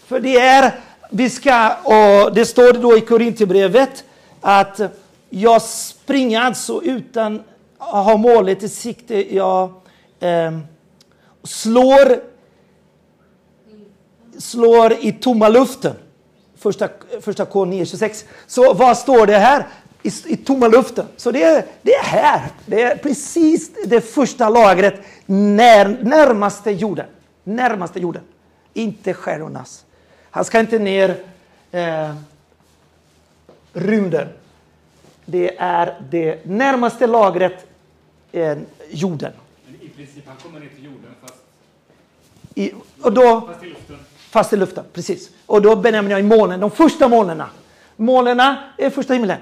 [0.05, 4.03] För det är, vi ska, och det står då i Korintierbrevet
[4.41, 4.81] att
[5.29, 7.43] jag springer alltså utan
[7.77, 9.35] att ha målet i sikte.
[9.35, 9.71] Jag
[10.19, 10.57] eh,
[11.43, 12.19] slår,
[14.39, 15.93] slår i tomma luften.
[16.57, 16.89] Första,
[17.21, 18.25] första K 926.
[18.47, 19.67] Så vad står det här?
[20.07, 21.05] i, i tomma luften.
[21.17, 22.51] Så det är, det är här.
[22.65, 27.05] Det är precis det första lagret när, närmaste jorden.
[27.43, 28.23] Närmaste jorden.
[28.73, 29.85] Inte stjärnornas.
[30.37, 31.17] Han ska inte ner
[31.71, 32.15] eh,
[33.73, 34.27] rymden.
[35.25, 37.67] Det är det närmaste lagret
[38.31, 38.57] eh,
[38.89, 39.31] jorden.
[39.65, 41.33] Men i princip, han kommer ner till jorden fast,
[42.55, 42.71] I,
[43.01, 43.97] och då, fast i luften.
[44.29, 45.29] fast i luften, precis.
[45.45, 47.49] Och då benämner jag molnen, de första molnerna.
[47.95, 49.39] Molnerna är första himlen.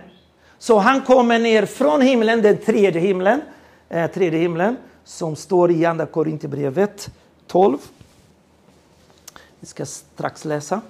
[0.57, 3.41] Så han kommer ner från himlen, den tredje himlen,
[3.89, 7.09] eh, tredje himlen som står i Andra Korinthierbrevet
[7.47, 7.77] 12.
[9.65, 10.81] Vi ska strax läsa.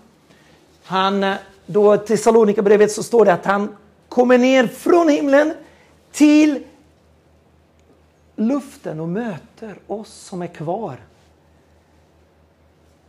[0.83, 1.35] Han, då
[1.65, 3.75] då Thessalonikerbrevet så står det att han
[4.09, 5.53] kommer ner från himlen
[6.11, 6.63] till
[8.35, 10.97] luften och möter oss som är kvar.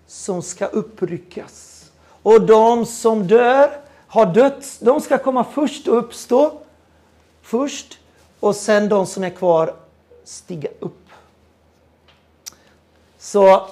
[0.06, 1.90] Som ska uppryckas.
[2.22, 6.60] Och de som dör har dött, de ska komma först och uppstå.
[7.42, 7.98] Först.
[8.40, 9.74] Och sen de som är kvar
[10.24, 11.08] stiga upp.
[13.18, 13.68] Så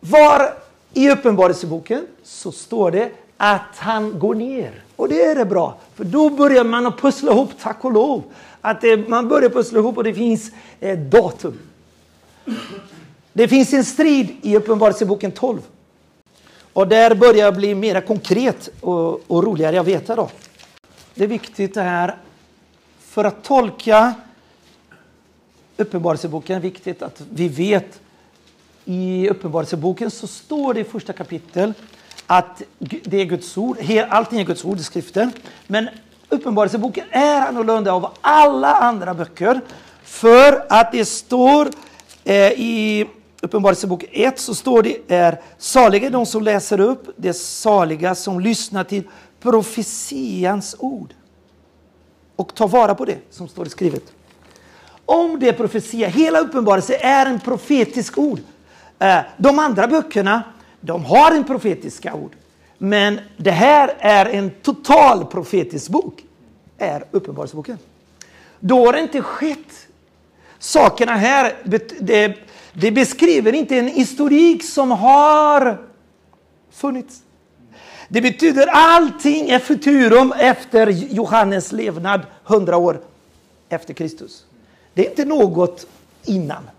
[0.00, 0.63] var
[0.94, 4.82] i Uppenbarelseboken så står det att han går ner.
[4.96, 5.76] Och det är det bra.
[5.94, 8.22] För då börjar man att pussla ihop, tack och lov.
[8.60, 11.58] Att det, man börjar pussla ihop och det finns ett datum.
[13.32, 15.60] Det finns en strid i Uppenbarelseboken 12.
[16.72, 20.30] Och där börjar jag bli mer konkret och, och roligare att veta då.
[21.14, 22.16] Det är viktigt det här
[23.00, 24.14] för att tolka
[25.76, 28.00] Uppenbarelseboken är viktigt att vi vet
[28.84, 31.72] i Uppenbarelseboken så står det i första kapitel
[32.26, 35.32] att det är Guds ord, allting är Guds ord i skriften.
[35.66, 35.88] Men
[36.28, 39.60] Uppenbarelseboken är annorlunda av alla andra böcker.
[40.02, 41.68] För att det står
[42.24, 43.06] eh, i
[43.40, 48.40] Uppenbarelsebok 1 så står det är saliga de som läser upp, det är saliga som
[48.40, 49.02] lyssnar till
[49.40, 51.14] profetians ord.
[52.36, 54.12] Och tar vara på det som står skrivet.
[55.06, 58.40] Om det är profetia, hela uppenbarelsen är en profetisk ord.
[58.98, 60.42] Eh, de andra böckerna,
[60.80, 62.32] de har en profetiska ord.
[62.78, 66.24] Men det här är en total profetisk bok,
[66.78, 67.78] är Uppenbarelseboken.
[68.60, 69.88] Då har det inte skett
[70.58, 71.54] sakerna här,
[72.00, 72.36] det,
[72.72, 75.78] det beskriver inte en historik som har
[76.70, 77.22] funnits.
[78.08, 83.00] Det betyder allting är futurum efter Johannes levnad 100 år
[83.68, 84.44] efter Kristus.
[84.94, 85.86] Det är inte något
[86.24, 86.70] innan.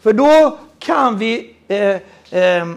[0.00, 1.96] För då kan vi eh,
[2.30, 2.68] eh,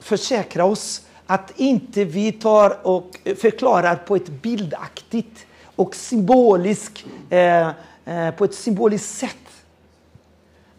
[0.00, 7.68] försäkra oss att inte vi tar och förklarar på ett bildaktigt och symboliskt, eh,
[8.04, 9.36] eh, på ett symboliskt sätt.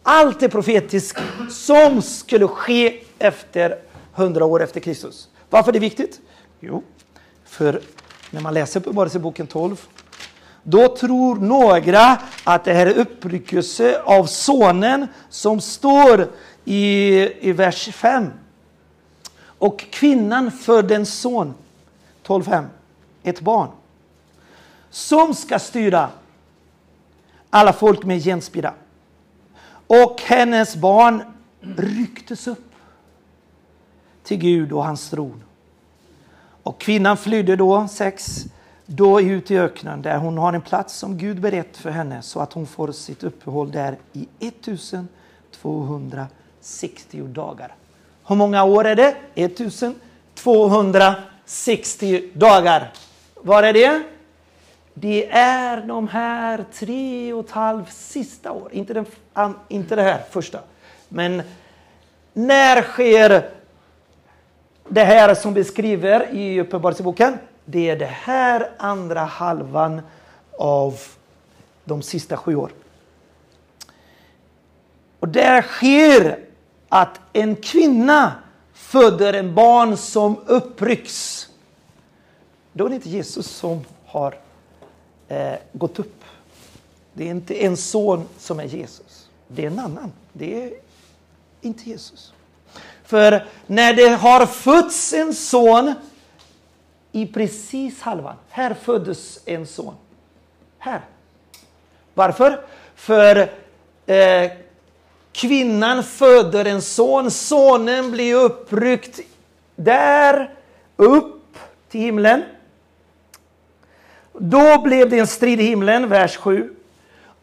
[0.02, 1.18] Allt är profetiskt
[1.50, 3.78] som skulle ske efter
[4.14, 5.28] 100 år efter Kristus.
[5.50, 6.20] Varför är det viktigt?
[6.60, 6.82] Jo,
[7.44, 7.80] för
[8.30, 9.86] när man läser Uppenbarelseboken 12
[10.62, 16.28] då tror några att det här är uppryckelse av sonen som står
[16.68, 18.30] i, i vers 5.
[19.40, 21.54] Och kvinnan födde en son,
[22.26, 22.66] 12.5,
[23.22, 23.68] ett barn,
[24.90, 26.10] som ska styra
[27.50, 28.74] alla folk med genspira.
[29.86, 31.22] Och hennes barn
[31.60, 32.72] rycktes upp
[34.22, 35.42] till Gud och hans tron.
[36.62, 38.46] Och kvinnan flydde då, 6,
[38.86, 42.40] då ut i öknen där hon har en plats som Gud berett för henne så
[42.40, 46.26] att hon får sitt uppehåll där i 1200.
[46.68, 47.74] 60 dagar.
[48.26, 49.16] Hur många år är det?
[49.34, 52.92] 1260 dagar.
[53.34, 54.02] Var är det?
[54.94, 59.06] Det är de här tre och ett halvt sista år, inte, den,
[59.68, 60.60] inte det här första.
[61.08, 61.42] Men
[62.32, 63.50] när sker
[64.88, 67.38] det här som beskriver i Uppenbarelseboken?
[67.64, 70.00] Det är det här andra halvan
[70.58, 71.00] av
[71.84, 72.74] de sista sju åren.
[75.20, 76.47] Och där sker
[76.88, 78.32] att en kvinna
[78.72, 81.48] föder en barn som upprycks.
[82.72, 84.38] Då är det inte Jesus som har
[85.28, 86.24] eh, gått upp.
[87.12, 89.28] Det är inte en son som är Jesus.
[89.48, 90.12] Det är en annan.
[90.32, 90.72] Det är
[91.60, 92.32] inte Jesus.
[93.04, 95.94] För när det har fötts en son
[97.12, 98.36] i precis halvan.
[98.48, 99.94] Här föddes en son.
[100.78, 101.00] Här.
[102.14, 102.64] Varför?
[102.94, 103.36] För
[104.06, 104.50] eh,
[105.38, 107.30] kvinnan föder en son.
[107.30, 109.20] Sonen blir uppryckt
[109.76, 110.50] där
[110.96, 111.56] upp
[111.90, 112.42] till himlen.
[114.32, 116.74] Då blev det en strid i himlen, vers 7.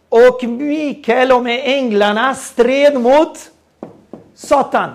[0.10, 3.38] Och Mikael och med änglarna stred mot
[4.36, 4.90] Satan.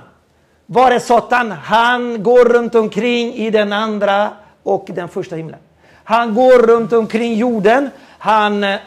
[0.66, 1.50] Var är Satan?
[1.50, 4.30] Han går runt omkring i den andra
[4.62, 5.58] och den första himlen.
[6.04, 7.90] Han går runt omkring jorden.
[8.18, 8.78] Han, eh,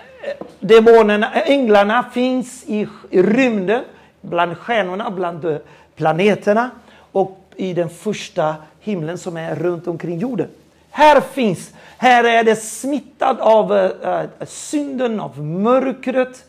[0.59, 3.83] demonerna, änglarna finns i, i rymden,
[4.23, 5.57] bland stjärnorna, bland eh,
[5.95, 6.69] planeterna
[7.11, 10.47] och i den första himlen som är runt omkring jorden.
[10.91, 16.45] Här finns, här är det smittad av äh, synden, av mörkret.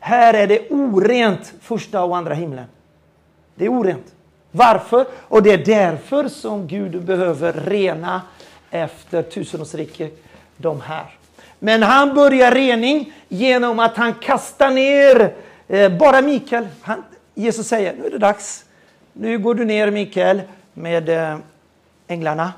[0.00, 2.64] Här är det orent, första och andra himlen.
[3.54, 4.06] Det är orent.
[4.50, 5.06] Varför?
[5.12, 8.22] Och det är därför som Gud behöver rena
[8.70, 10.22] efter tusenårsriket
[10.56, 11.06] de här.
[11.58, 15.34] Men han börjar rening genom att han kastar ner
[15.68, 16.68] eh, bara Mikael.
[16.82, 17.02] Han,
[17.38, 18.64] Jesus säger, nu är det dags.
[19.12, 20.42] Nu går du ner Mikael
[20.74, 21.38] med eh,
[22.06, 22.52] änglarna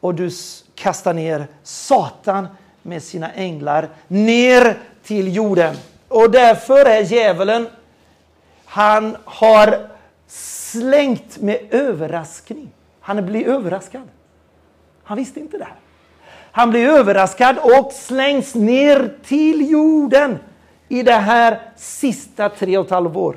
[0.00, 0.30] och du
[0.74, 2.48] kastar ner Satan
[2.82, 5.76] med sina änglar ner till jorden.
[6.08, 7.68] Och därför är djävulen,
[8.64, 9.88] han har
[10.26, 12.70] slängt med överraskning.
[13.00, 14.08] Han blir överraskad.
[15.04, 15.76] Han visste inte det här.
[16.52, 20.38] Han blir överraskad och slängs ner till jorden
[20.88, 23.36] i det här sista tre och ett halvt år.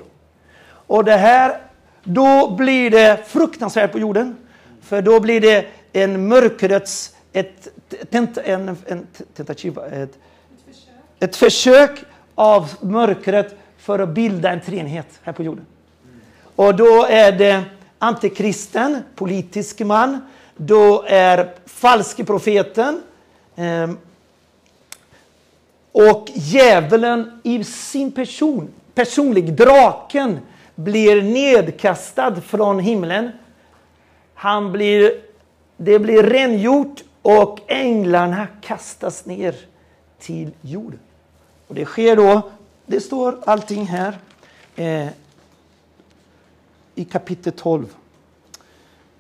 [0.87, 1.61] Och det här,
[2.03, 4.37] då blir det fruktansvärt på jorden.
[4.81, 7.67] För då blir det en mörkrets, ett,
[8.11, 10.17] tent, en, en tentativ, ett,
[11.19, 12.03] ett försök
[12.35, 15.65] av mörkret för att bilda en treenhet här på jorden.
[16.55, 17.63] Och då är det
[17.99, 20.21] antikristen, politisk man.
[20.57, 23.01] Då är falske profeten.
[23.55, 23.89] Eh,
[25.91, 30.39] och djävulen i sin person, personlig, draken,
[30.75, 33.31] blir nedkastad från himlen.
[34.33, 35.21] Han blir,
[35.77, 39.55] det blir rengjort och änglarna kastas ner
[40.19, 40.99] till jorden.
[41.67, 42.51] Och det sker då,
[42.85, 44.17] det står allting här
[44.75, 45.07] eh,
[46.95, 47.85] i kapitel 12.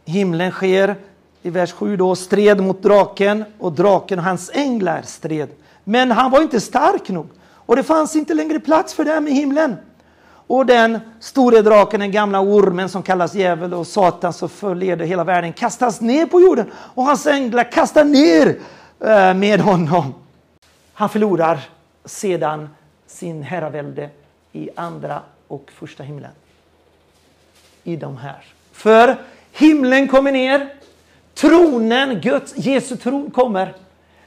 [0.05, 0.95] Himlen sker
[1.41, 5.49] i vers 7 då, stred mot draken och draken och hans änglar stred.
[5.83, 9.31] Men han var inte stark nog och det fanns inte längre plats för dem i
[9.31, 9.75] himlen.
[10.47, 15.23] Och den store draken, den gamla ormen som kallas djävul och Satan som förleder hela
[15.23, 18.47] världen kastas ner på jorden och hans änglar kastar ner
[18.99, 20.13] eh, med honom.
[20.93, 21.59] Han förlorar
[22.05, 22.69] sedan
[23.07, 24.09] sin herravälde
[24.51, 26.31] i andra och första himlen.
[27.83, 28.43] I de här.
[28.71, 29.15] För
[29.51, 30.69] himlen kommer ner,
[31.33, 33.73] tronen, Guds, Jesu tron kommer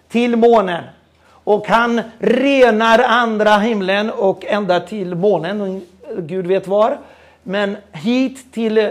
[0.09, 0.85] till månen.
[1.29, 5.83] Och han renar andra himlen och ända till månen,
[6.17, 6.99] Gud vet var.
[7.43, 8.91] Men hit till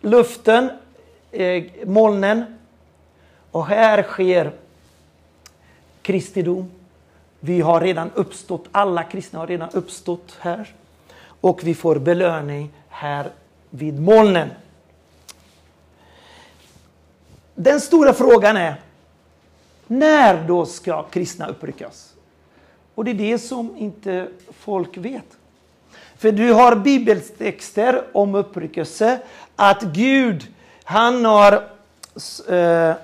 [0.00, 0.70] luften,
[1.30, 2.58] eh, molnen.
[3.50, 4.52] Och här sker
[6.02, 6.70] Kristi dom.
[7.40, 10.74] Vi har redan uppstått, alla kristna har redan uppstått här.
[11.40, 13.30] Och vi får belöning här
[13.70, 14.48] vid molnen.
[17.54, 18.74] Den stora frågan är,
[19.86, 22.14] när då ska kristna uppryckas?
[22.94, 25.36] Och det är det som inte folk vet.
[26.20, 29.18] För du har bibeltexter om uppryckelse,
[29.56, 30.46] att Gud,
[30.84, 31.52] han har
[32.48, 32.94] eh,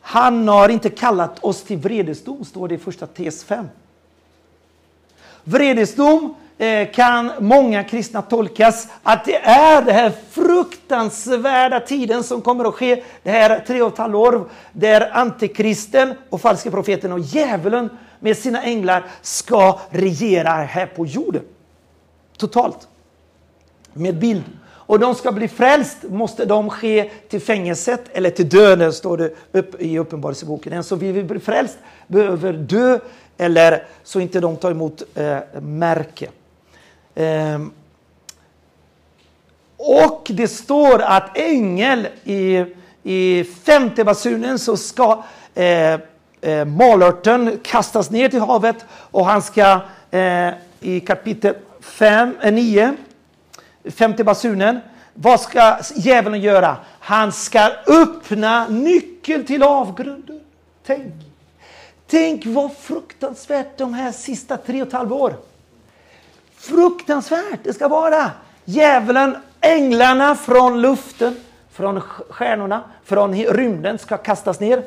[0.00, 3.68] han har inte kallat oss till vredesdom, står det i första tes 5.
[5.44, 12.64] Vredesdom eh, kan många kristna tolkas att det är den här fruktansvärda tiden som kommer
[12.64, 17.20] att ske, det här tre och ett halvt år, där antikristen och falske profeten och
[17.20, 21.42] djävulen med sina änglar ska regera här på jorden.
[22.36, 22.88] Totalt.
[23.92, 24.44] Med bild.
[24.88, 29.34] Och de ska bli frälst måste de ske till fängelset eller till döden, står det
[29.52, 30.72] upp i Uppenbarelseboken.
[30.72, 32.98] Den som vill bli frälst behöver dö
[33.36, 36.28] eller så inte de tar emot eh, märke.
[37.14, 37.70] Ehm.
[39.76, 42.64] Och det står att ängel i,
[43.02, 46.00] i femte basunen så ska eh,
[46.40, 52.96] eh, malörten kastas ner till havet och han ska eh, i kapitel 5, 9
[53.84, 54.80] femte basunen.
[55.14, 56.76] Vad ska djävulen göra?
[57.00, 60.40] Han ska öppna nyckeln till avgrunden.
[60.86, 61.14] Tänk.
[62.06, 65.34] Tänk vad fruktansvärt de här sista tre och ett halvt år.
[66.56, 68.30] Fruktansvärt det ska vara.
[68.64, 71.36] Djävulen, änglarna från luften,
[71.72, 74.82] från stjärnorna, från rymden ska kastas ner.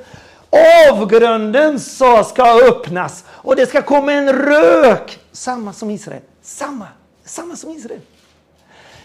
[0.90, 5.20] Avgrunden så ska öppnas och det ska komma en rök.
[5.32, 6.22] Samma som Israel.
[6.42, 6.88] Samma,
[7.26, 8.02] samma som Israel.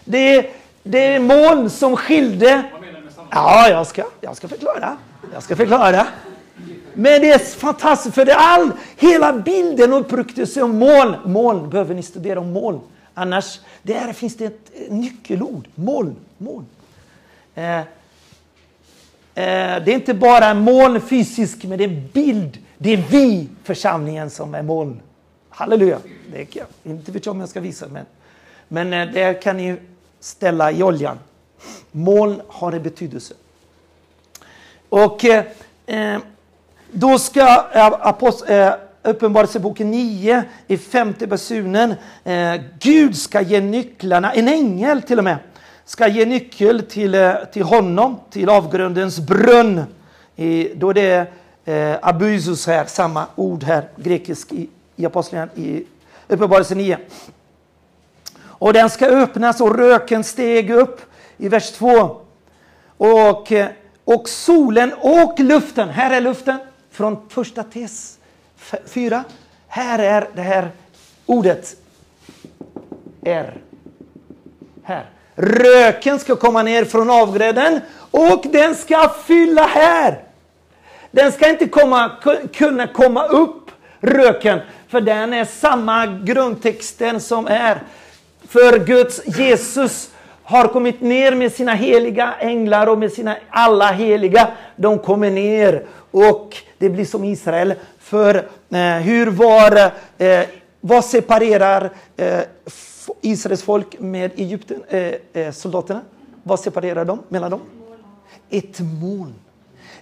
[0.05, 0.51] Det,
[0.83, 2.63] det är moln som skilde.
[2.71, 3.27] Vad menar du med samma?
[3.31, 4.97] Ja, jag ska, jag ska förklara.
[5.33, 6.07] Jag ska förklara.
[6.93, 11.15] Men det är fantastiskt, för det all, hela bilden upprycktes om moln.
[11.25, 12.79] Moln behöver ni studera om moln.
[13.13, 15.67] Annars, där finns det ett nyckelord.
[15.75, 16.65] Moln, moln.
[17.55, 17.81] Eh,
[19.37, 22.57] Eh, det är inte bara moln fysiskt, men det är en bild.
[22.77, 25.01] Det är vi, församlingen, som är moln.
[25.49, 25.99] Halleluja.
[26.31, 28.05] Det kan, inte vet jag om jag ska visa, men,
[28.67, 29.75] men eh, det kan ni
[30.19, 31.19] ställa i oljan.
[31.91, 33.33] Moln har en betydelse.
[34.89, 35.45] Och eh,
[35.85, 36.19] eh
[36.91, 38.73] då ska eh, eh
[39.03, 41.93] Uppenbarelseboken 9 i femte basunen.
[42.23, 45.37] Eh, Gud ska ge nycklarna, en ängel till och med,
[45.87, 49.83] ska ge nyckel till, eh, till honom, till avgrundens brunn.
[50.35, 51.27] I, då det
[51.65, 55.85] är eh, abusus här, samma ord här, grekisk i, i Apostlagärningarna i
[56.27, 56.97] Uppenbarelse 9.
[58.39, 61.01] Och den ska öppnas och röken steg upp
[61.37, 62.17] i vers 2.
[62.97, 63.67] Och, eh,
[64.03, 66.57] och solen och luften, här är luften
[66.91, 68.17] från första tes
[68.85, 69.23] 4.
[69.67, 70.71] Här är det här
[71.25, 71.75] ordet
[73.23, 73.61] R.
[74.83, 75.09] Här.
[75.39, 77.81] Röken ska komma ner från avgrädden
[78.11, 80.19] och den ska fylla här.
[81.11, 82.11] Den ska inte komma,
[82.53, 87.79] kunna komma upp, röken, för den är samma grundtexten som är
[88.47, 90.09] för Guds Jesus
[90.43, 94.47] har kommit ner med sina heliga änglar och med sina alla heliga.
[94.75, 97.73] De kommer ner och det blir som Israel.
[97.99, 98.35] För
[98.69, 100.45] eh, hur var, eh,
[100.81, 102.39] vad separerar eh,
[103.21, 106.01] Israels folk med Egypten, eh, eh, soldaterna?
[106.43, 107.61] Vad separerar dem, mellan dem?
[108.49, 109.33] Ett moln.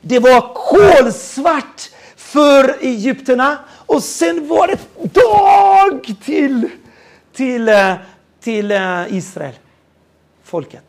[0.01, 4.79] Det var kolsvart för egyptierna och sen var det
[5.13, 6.69] dag till,
[7.33, 7.95] till eh,
[8.45, 9.53] till eh, Israel,
[10.43, 10.83] folket.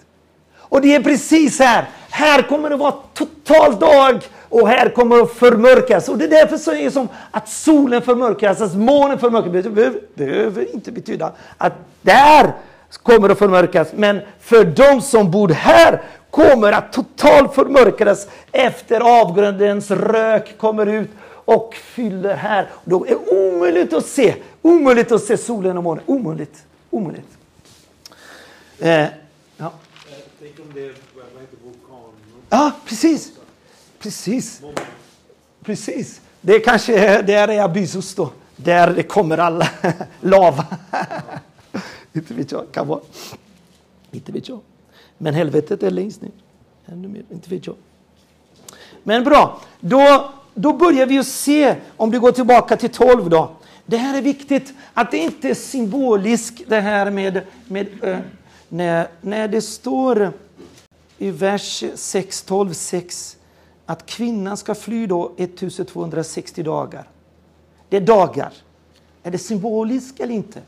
[0.56, 1.88] Och det är precis här.
[2.10, 6.08] Här kommer det vara total dag och här kommer det förmörkas.
[6.08, 9.64] Och det är därför så är det som att solen förmörkas, att månen förmörkas.
[9.64, 11.72] Det behöver, behöver inte betyda att
[12.02, 12.52] där
[13.02, 13.88] kommer att förmörkas.
[13.94, 21.10] Men för de som bor här kommer att totalt förmörkas efter avgrundens rök kommer ut
[21.28, 22.68] och fyller här.
[22.84, 24.34] Då är det omöjligt att se.
[24.62, 26.04] Omöjligt att se solen och månen.
[26.06, 26.64] Omöjligt.
[26.90, 27.38] Omöjligt.
[28.78, 29.06] Eh,
[29.56, 29.72] ja.
[30.40, 30.94] Tänk om det heter
[31.64, 31.98] vulkan?
[32.50, 33.35] ja, precis.
[34.06, 34.60] Precis.
[35.64, 36.20] Precis.
[36.40, 38.30] Det är kanske där är Abyssos då.
[38.56, 39.68] Där det kommer alla
[40.20, 40.66] lava.
[42.12, 42.72] Inte vet jag.
[42.72, 43.00] Kan vara.
[44.10, 44.60] Inte vet jag.
[45.18, 46.30] Men helvetet är längst ner.
[46.86, 47.22] Ännu mer.
[47.30, 47.76] Inte vet jag.
[49.02, 49.60] Men bra.
[49.80, 53.50] Då, då börjar vi se, om du går tillbaka till 12 då.
[53.86, 58.18] Det här är viktigt att det inte är symboliskt det här med, med äh,
[58.68, 60.32] när, när det står
[61.18, 63.35] i vers 6, 12, 6
[63.86, 67.08] att kvinnan ska fly då 1260 dagar.
[67.88, 68.52] Det är dagar.
[69.22, 70.62] Är det symboliskt eller inte?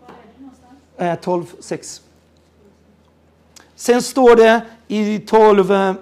[0.00, 1.24] Var är det någonstans?
[1.24, 2.02] 12, 6.
[3.74, 5.94] Sen står det i 12,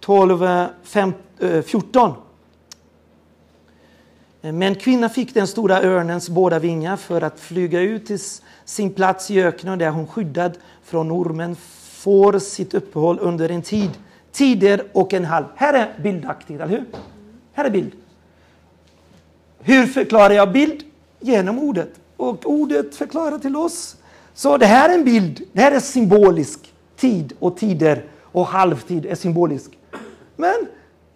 [0.00, 1.12] 12 5,
[1.66, 2.12] 14.
[4.40, 8.18] Men kvinnan fick den stora örnens båda vingar för att flyga ut till
[8.64, 11.56] sin plats i öknen där hon skyddad från ormen
[12.04, 13.90] får sitt uppehåll under en tid,
[14.34, 15.44] tider och en halv.
[15.56, 16.84] Här är bildaktigt, eller hur?
[17.52, 17.92] Här är bild.
[19.60, 20.84] Hur förklarar jag bild?
[21.20, 21.90] Genom ordet.
[22.16, 23.96] Och ordet förklarar till oss.
[24.34, 25.42] Så det här är en bild.
[25.52, 26.72] Det här är symbolisk.
[26.96, 29.78] Tid och tider och halvtid är symbolisk.
[30.36, 30.66] Men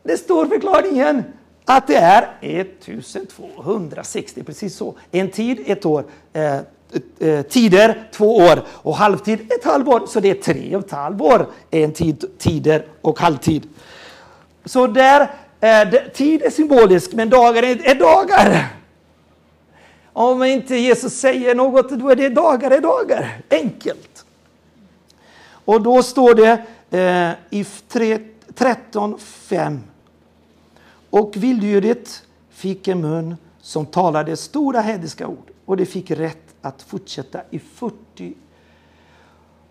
[0.02, 1.22] det står förklaringen
[1.64, 4.94] att det är 1260, precis så.
[5.10, 6.04] En tid, ett år.
[6.32, 6.58] Eh,
[7.18, 8.62] Eh, tider, två år.
[8.68, 10.07] Och halvtid, ett halvår.
[10.07, 11.47] Så det är tre och ett halvår.
[11.70, 13.68] En tid, tider och halvtid.
[14.64, 15.30] Så där,
[16.14, 18.66] tid är symbolisk, men dagar är, är dagar.
[20.12, 23.41] Om inte Jesus säger något, då är det dagar är dagar.
[23.51, 24.24] Enkelt.
[25.51, 26.51] Och då står det
[26.91, 29.78] eh, i 13.5.
[31.11, 36.82] Och vilddjuret fick en mun som talade stora hädiska ord och det fick rätt att
[36.82, 38.34] fortsätta i 40,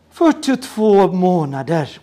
[0.09, 1.99] 42 månader.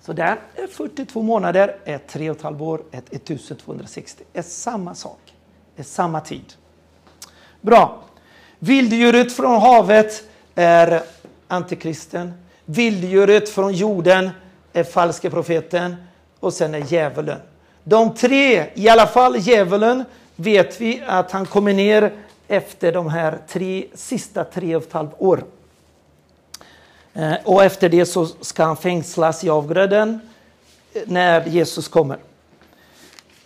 [0.00, 4.24] Så där är 42 månader, är 3,5 år, är 1260.
[4.32, 5.34] är samma sak,
[5.76, 6.54] är samma tid.
[7.60, 8.02] Bra.
[8.58, 10.24] Vilddjuret från havet
[10.54, 11.02] är
[11.48, 12.32] antikristen.
[12.64, 14.30] Vilddjuret från jorden
[14.72, 15.96] är falske profeten
[16.40, 17.40] och sen är djävulen.
[17.84, 20.04] De tre, i alla fall djävulen,
[20.36, 22.12] vet vi att han kommer ner
[22.50, 25.44] efter de här tre, sista tre och ett halvt år.
[27.14, 30.20] Eh, Och efter det så ska han fängslas i avgrunden
[30.92, 32.18] eh, när Jesus kommer.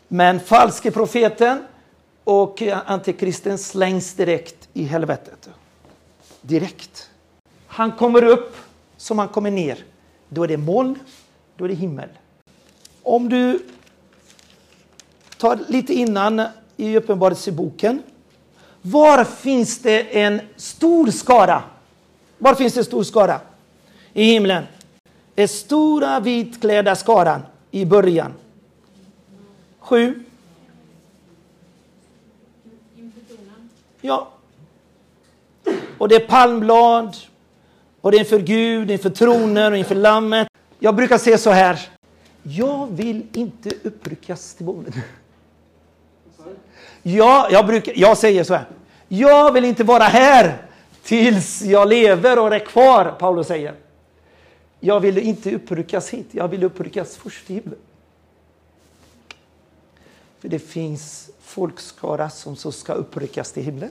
[0.08, 1.64] Men falske profeten
[2.24, 5.48] och antikristen slängs direkt i helvetet.
[6.40, 7.10] Direkt.
[7.66, 8.56] Han kommer upp
[8.96, 9.84] som han kommer ner.
[10.28, 10.98] Då är det moln,
[11.56, 12.08] då är det himmel.
[13.02, 13.66] Om du
[15.38, 16.42] tar lite innan
[16.76, 18.02] i Uppenbarelseboken.
[18.86, 21.62] Var finns det en stor skara?
[22.38, 23.40] Var finns det en stor skara?
[24.12, 24.64] I himlen.
[25.34, 28.32] Den stora vitklädda skaran i början.
[29.78, 30.24] Sju.
[34.00, 34.28] Ja.
[35.98, 37.16] Och det är palmblad.
[38.00, 40.48] Och det är inför Gud, inför tronen och inför lammet.
[40.78, 41.88] Jag brukar säga så här.
[42.42, 44.92] Jag vill inte uppryckas till månen.
[47.06, 48.66] Ja, jag, brukar, jag säger så här.
[49.08, 50.62] Jag vill inte vara här
[51.02, 53.74] tills jag lever och är kvar, Paulus säger.
[54.80, 57.78] Jag vill inte uppryckas hit, jag vill uppryckas först till himlen.
[60.40, 63.90] För det finns folkskara som så ska uppryckas till himlen.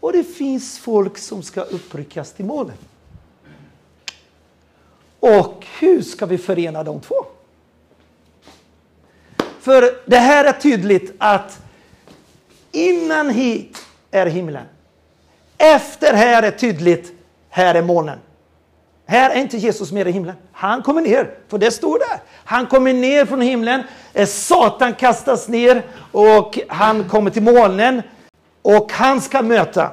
[0.00, 2.76] Och det finns folk som ska uppryckas till månen.
[5.20, 7.14] Och hur ska vi förena de två?
[9.60, 11.60] För det här är tydligt att
[12.72, 14.64] innan hit är himlen.
[15.58, 17.12] Efter här är tydligt,
[17.48, 18.18] här är månen.
[19.06, 20.34] Här är inte Jesus mer i himlen.
[20.52, 22.20] Han kommer ner, för det står där.
[22.44, 28.02] Han kommer ner från himlen, eh, Satan kastas ner och han kommer till molnen
[28.62, 29.90] och han ska möta.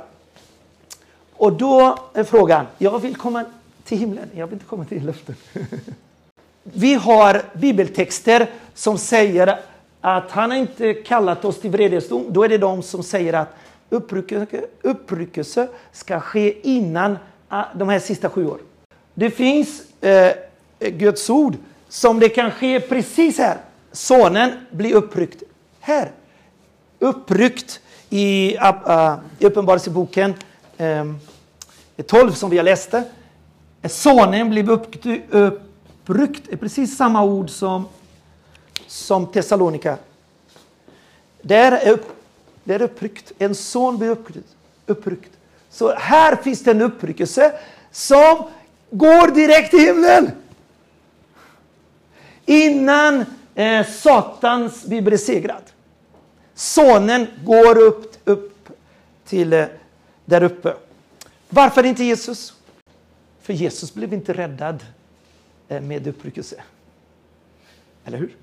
[1.38, 3.46] Och då är frågan, jag vill komma
[3.84, 5.36] till himlen, jag vill inte komma till luften.
[6.64, 9.60] Vi har bibeltexter som säger
[10.16, 12.26] att han har inte kallat oss till vredesdom.
[12.30, 13.56] Då är det de som säger att
[13.90, 18.66] uppryckelse, uppryckelse ska ske innan ah, de här sista sju åren.
[19.14, 20.32] Det finns eh,
[20.80, 21.56] Guds ord
[21.90, 23.58] som det kan ske precis här.
[23.92, 25.44] Sonen blir uppryckt
[25.80, 26.12] här.
[27.00, 27.80] Uppryckt
[28.10, 30.34] i, uh, i Uppenbarelseboken
[30.78, 31.06] eh,
[32.06, 33.04] 12 som vi har läste.
[33.84, 35.32] Sonen blev uppryckt.
[35.32, 37.86] uppryckt är precis samma ord som,
[38.88, 39.98] som Thessalonika.
[41.42, 42.06] Där är, upp,
[42.64, 43.32] där är uppryckt.
[43.38, 44.56] En son blir uppryckt,
[44.86, 45.32] uppryckt.
[45.70, 47.60] Så här finns det en uppryckelse
[47.92, 48.50] som
[48.90, 50.32] går direkt till himlen.
[52.46, 53.26] Innan
[53.56, 55.64] eh, Satans blir besegrad.
[56.54, 58.70] Sonen går upp, upp
[59.26, 59.66] till eh,
[60.26, 60.74] där uppe.
[61.50, 62.54] Varför inte Jesus?
[63.42, 64.86] För Jesus blev inte räddad
[65.68, 66.64] eh, med uppryckelse.
[68.06, 68.36] Eller hur?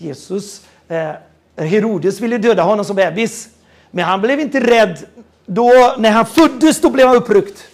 [0.00, 1.12] Jesus, eh,
[1.56, 3.48] Herodes ville döda honom som bebis.
[3.90, 4.98] Men han blev inte rädd.
[5.46, 7.68] Då, när han föddes då blev han uppryckt.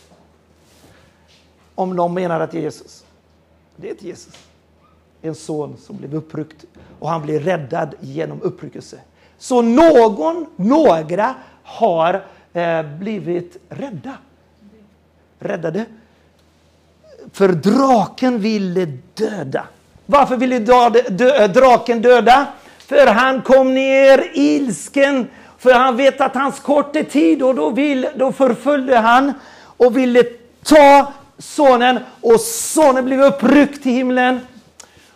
[1.74, 3.04] Om någon menar att det är Jesus.
[3.76, 4.34] Det är inte Jesus.
[5.22, 6.64] En son som blev uppryckt
[6.98, 9.00] och han blev räddad genom uppryckelse.
[9.38, 14.16] Så någon, några har eh, blivit rädda.
[15.38, 15.84] Räddade.
[17.32, 19.66] För draken ville döda.
[20.06, 22.46] Varför ville äh, draken döda?
[22.78, 25.28] För han kom ner ilsken.
[25.58, 29.32] För han vet att hans kort är tid och då, vill, då förföljde han
[29.76, 30.22] och ville
[30.64, 34.40] ta sonen och sonen blev uppryckt till himlen.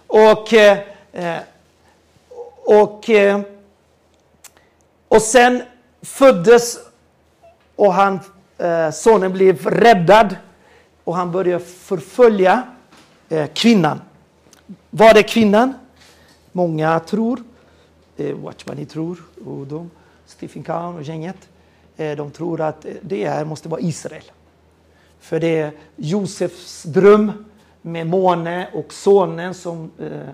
[0.07, 0.79] Och, eh,
[1.13, 1.39] eh,
[2.65, 3.41] och, eh,
[5.09, 5.63] och sen
[6.03, 6.79] föddes
[7.77, 8.21] och han,
[8.59, 10.37] eh, sonen blev räddad
[11.05, 12.63] och han började förfölja
[13.29, 14.01] eh, kvinnan.
[14.91, 15.75] Var är kvinnan?
[16.53, 17.43] Många tror,
[18.17, 19.91] eh, Watchman tror, och de,
[20.27, 21.49] Stephen Kahn och gänget,
[21.97, 24.25] eh, de tror att det här måste vara Israel.
[25.21, 27.45] För det är Josefs dröm
[27.83, 30.29] med måne och sonen som eh,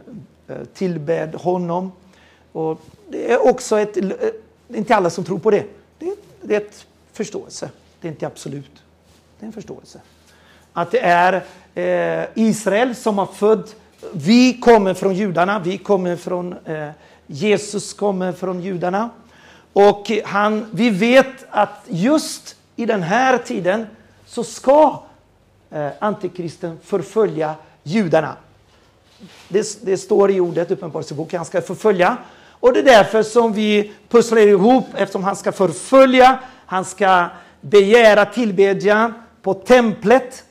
[0.49, 1.93] eh tillbed honom.
[2.53, 5.65] Och det är också ett, det är inte alla som tror på det.
[5.99, 7.71] Det är, det är ett förståelse.
[8.01, 8.83] Det är inte absolut.
[9.39, 10.01] Det är en förståelse.
[10.73, 11.45] Att det är
[11.75, 13.77] eh, Israel som har fött.
[14.13, 15.59] Vi kommer från judarna.
[15.59, 16.91] Vi kommer från eh,
[17.27, 19.11] Jesus kommer från judarna.
[19.73, 23.87] Och han, vi vet att just i den här tiden
[24.27, 25.03] så ska
[25.71, 28.37] eh, antikristen förfölja judarna.
[29.49, 32.17] Det, det står i ordet Uppenbarelseboken, han ska förfölja.
[32.51, 37.27] Och det är därför som vi pusslar ihop, eftersom han ska förfölja, han ska
[37.61, 40.45] begära tillbedjan på templet.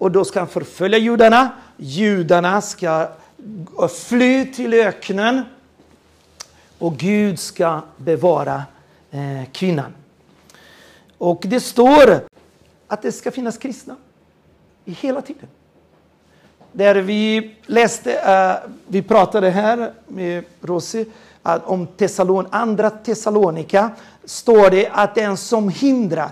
[0.00, 1.50] Och då ska han förfölja judarna.
[1.76, 3.08] Judarna ska
[4.08, 5.42] fly till öknen.
[6.78, 8.62] Och Gud ska bevara
[9.10, 9.94] eh, kvinnan.
[11.18, 12.20] Och det står
[12.86, 13.96] att det ska finnas kristna
[14.84, 15.48] i hela tiden.
[16.72, 23.90] Där vi läste, uh, vi pratade här med Rosi uh, eh, om Thessalon, andra Thessalonika,
[24.24, 26.30] står det att den som hindrar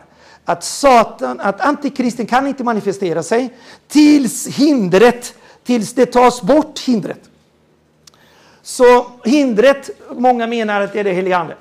[0.49, 3.51] att Satan, att antikristen kan inte manifestera sig
[3.89, 5.35] tills hindret,
[5.65, 7.31] tills det tas bort hindret.
[8.63, 11.57] Så hindret, många menar att det är det heliga Ande.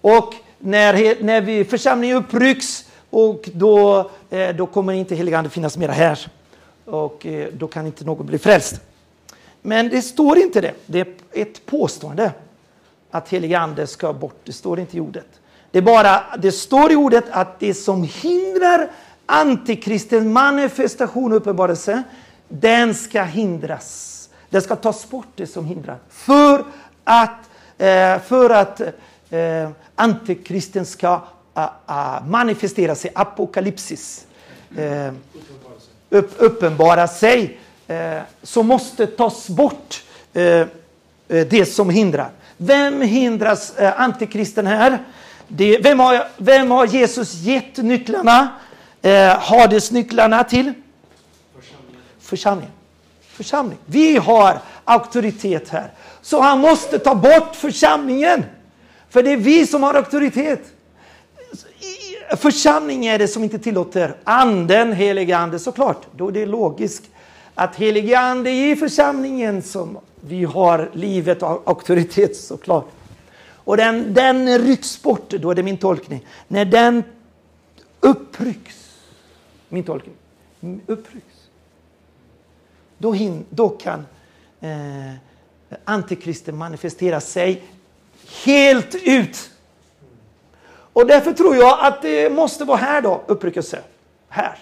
[0.00, 5.76] Och när, när vi, församlingen upprycks och då, eh, då kommer inte heliga ande finnas
[5.76, 6.30] mera här.
[6.84, 8.80] Och eh, då kan inte någon bli frälst.
[9.62, 10.74] Men det står inte det.
[10.86, 12.32] Det är ett påstående
[13.10, 14.40] att heliga ande ska bort.
[14.44, 15.37] Det står inte i ordet.
[15.70, 18.90] Det, är bara, det står i ordet att det som hindrar
[19.26, 22.02] antikristen manifestation och uppenbarelse,
[22.48, 24.14] den ska hindras.
[24.50, 25.98] Det ska tas bort det som hindrar.
[26.10, 26.64] För
[27.04, 28.80] att, eh, för att
[29.30, 31.20] eh, antikristen ska
[32.26, 34.26] manifestera sig, apokalypsis,
[34.76, 35.12] eh,
[36.10, 37.58] upp, uppenbara sig,
[38.42, 40.04] så måste tas bort
[41.26, 42.30] det som hindrar.
[42.56, 44.98] Vem hindras antikristen här?
[45.48, 48.48] Det, vem, har, vem har Jesus gett nycklarna?
[49.02, 50.72] Eh, Hades nycklarna till?
[51.54, 52.02] Församlingen.
[52.20, 52.70] Församling.
[53.28, 53.78] Församling.
[53.86, 55.90] Vi har auktoritet här.
[56.22, 58.44] Så han måste ta bort församlingen.
[59.10, 60.60] För det är vi som har auktoritet
[62.36, 66.06] församling är det som inte tillåter anden, heliga ande såklart.
[66.16, 67.04] Då är det logiskt
[67.54, 72.90] att heliga ande är i församlingen som vi har livet och auktoritet såklart.
[73.68, 76.26] Och den, den rycks bort, då är det min tolkning.
[76.48, 77.04] När den
[78.00, 79.00] upprycks,
[79.68, 80.14] min tolkning,
[80.86, 81.48] upprycks.
[82.98, 84.06] Då, hin, då kan
[84.60, 85.14] eh,
[85.84, 87.62] antikristen manifestera sig
[88.44, 89.50] helt ut
[90.92, 93.80] och därför tror jag att det måste vara här då, uppryckelse.
[94.28, 94.58] Här.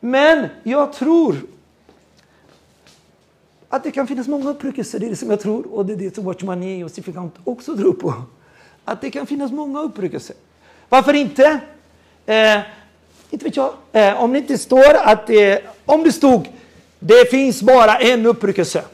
[0.00, 1.36] Men jag tror
[3.68, 4.98] att det kan finnas många uppryckelser.
[4.98, 7.34] Det är det som jag tror och det är det som Watchman Nee och Sifikant
[7.44, 8.14] också tror på.
[8.84, 10.36] Att det kan finnas många uppryckelser.
[10.88, 11.60] Varför inte?
[12.26, 12.58] Eh,
[13.30, 13.72] inte vet jag.
[13.92, 16.48] Eh, om det inte står att det, om det stod
[16.98, 18.84] det finns bara en uppryckelse.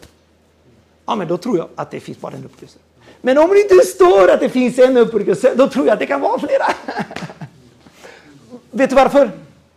[1.06, 2.78] Ja, men då tror jag att det finns bara en uppryckelse.
[3.20, 6.06] Men om det inte står att det finns en uppryckelse, då tror jag att det
[6.06, 6.64] kan vara flera.
[8.70, 9.30] Vet du varför?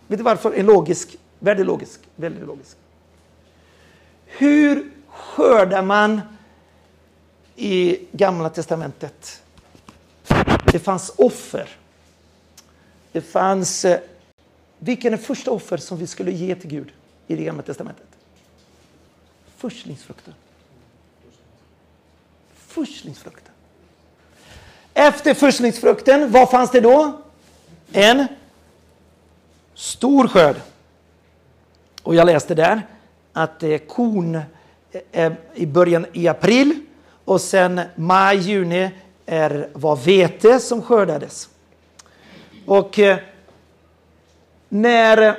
[0.07, 0.53] Vet du varför?
[0.53, 2.77] En logisk, väldigt logisk, väldigt logisk.
[4.27, 6.21] Hur skördar man
[7.55, 9.41] i Gamla Testamentet?
[10.71, 11.69] Det fanns offer.
[13.11, 13.85] Det fanns...
[13.85, 13.99] Eh,
[14.79, 16.91] vilken är första offer som vi skulle ge till Gud
[17.27, 18.07] i det Gamla Testamentet?
[19.57, 20.33] Förstlingsfrukten.
[22.55, 23.53] Förstlingsfrukten.
[24.93, 27.21] Efter förstlingsfrukten, vad fanns det då?
[27.91, 28.27] En
[29.73, 30.55] stor skörd.
[32.03, 32.81] Och jag läste där
[33.37, 34.41] att eh, korn eh,
[35.11, 36.79] är i början i april
[37.25, 38.91] och sen maj, juni
[39.25, 41.49] är, var vete som skördades.
[42.65, 43.17] Och eh,
[44.69, 45.35] när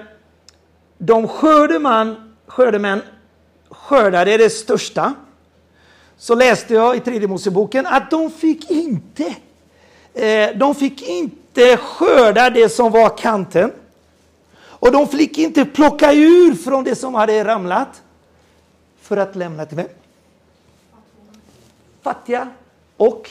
[0.99, 3.03] de skördeman, skördemän
[3.69, 5.15] skördade det största
[6.17, 9.35] så läste jag i tredje Moseboken att de fick inte
[10.15, 13.73] eh, de fick inte skörda det som var kanten.
[14.81, 18.03] Och de fick inte plocka ur från det som hade ramlat
[19.01, 19.87] för att lämna till vem?
[22.03, 22.51] Fattiga
[22.97, 23.31] och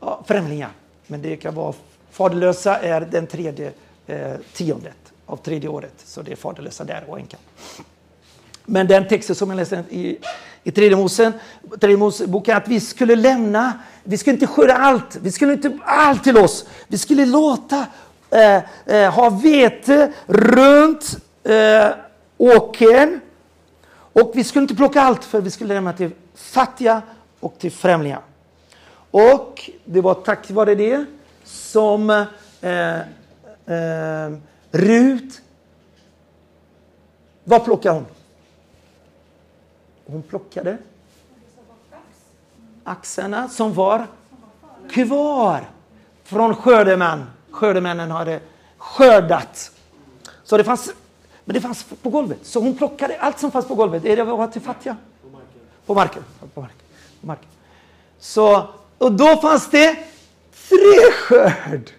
[0.00, 0.70] ja, främlingar.
[1.06, 1.74] Men det kan vara
[2.10, 3.72] faderlösa är den tredje
[4.06, 5.94] eh, tiondet av tredje året.
[6.04, 7.40] Så det är faderlösa där och änkan.
[8.64, 10.18] Men den texten som jag läste i,
[10.62, 11.32] i tredje, Mosen,
[11.80, 13.72] tredje Moseboken att vi skulle lämna,
[14.04, 16.66] vi skulle inte skörda allt, vi skulle inte allt till oss.
[16.88, 17.86] Vi skulle låta
[18.32, 21.88] Eh, eh, ha vete runt eh,
[22.38, 23.20] åkern
[23.92, 27.02] och vi skulle inte plocka allt för vi skulle lämna till fattiga
[27.40, 28.20] och till främlingar.
[29.10, 31.04] Och det var tack vare det
[31.44, 32.10] som
[32.60, 32.96] eh,
[33.66, 34.32] eh,
[34.70, 35.42] Rut,
[37.44, 38.06] vad plockade hon?
[40.06, 40.78] Hon plockade
[42.84, 44.06] axarna som var
[44.90, 45.68] kvar
[46.24, 47.26] från skördemän.
[47.52, 48.40] Skördemännen hade
[48.78, 49.70] skördat.
[50.44, 50.92] Så det fanns,
[51.44, 52.38] men det fanns på golvet.
[52.42, 54.02] Så hon plockade allt som fanns på golvet.
[54.02, 54.96] Det var till fattiga.
[55.86, 56.24] På marken.
[56.54, 56.78] På marken.
[57.20, 57.48] På marken.
[58.18, 59.94] Så, och då fanns det
[60.68, 61.90] tre skörd.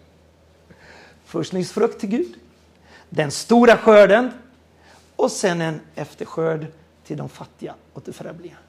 [1.26, 2.36] Förstlingsfrukt till Gud.
[3.10, 4.32] Den stora skörden.
[5.16, 6.68] Och sen en efterskörd
[7.06, 8.60] till de fattiga och till främlingar.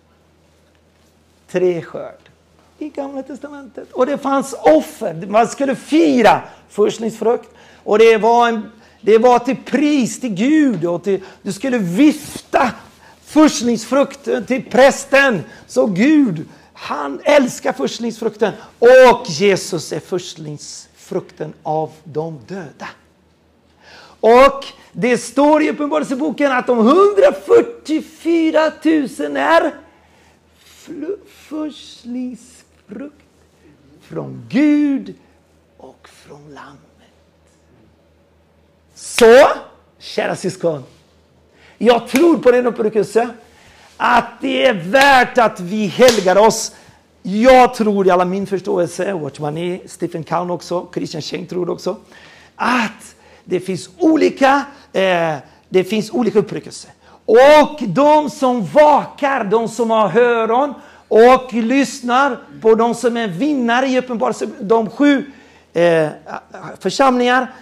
[1.48, 2.30] Tre skörd
[2.78, 3.92] i Gamla Testamentet.
[3.92, 5.26] Och det fanns offer.
[5.28, 7.50] Man skulle fira förstlingsfrukt.
[7.84, 8.70] Och det var, en,
[9.00, 10.84] det var till pris till Gud.
[10.84, 12.70] Och till, du skulle vifta
[13.24, 15.42] förstlingsfrukten till prästen.
[15.66, 18.52] Så Gud, han älskar förstlingsfrukten.
[18.78, 22.88] Och Jesus är förstlingsfrukten av de döda.
[24.20, 29.74] Och det står i Uppenbarelseboken att de 144 000 är
[32.88, 33.24] frukt
[34.00, 35.14] från Gud
[35.76, 36.80] och från Lammet.
[38.94, 39.48] Så,
[39.98, 40.84] kära syskon,
[41.78, 43.28] jag tror på den uppryckelse
[43.96, 46.74] att det är värt att vi helgar oss.
[47.22, 51.96] Jag tror i alla min förståelse, Watchman Stephen Kahn också, Christian Cheng tror också,
[52.56, 53.14] att
[53.44, 55.36] det finns olika, eh,
[55.68, 56.90] det finns olika uppryckelser.
[57.24, 60.74] Och de som vakar, de som har öron
[61.14, 65.32] och lyssnar på de som är vinnare i Uppenbarelsen, de sju
[65.72, 66.08] eh,
[66.78, 67.54] församlingar.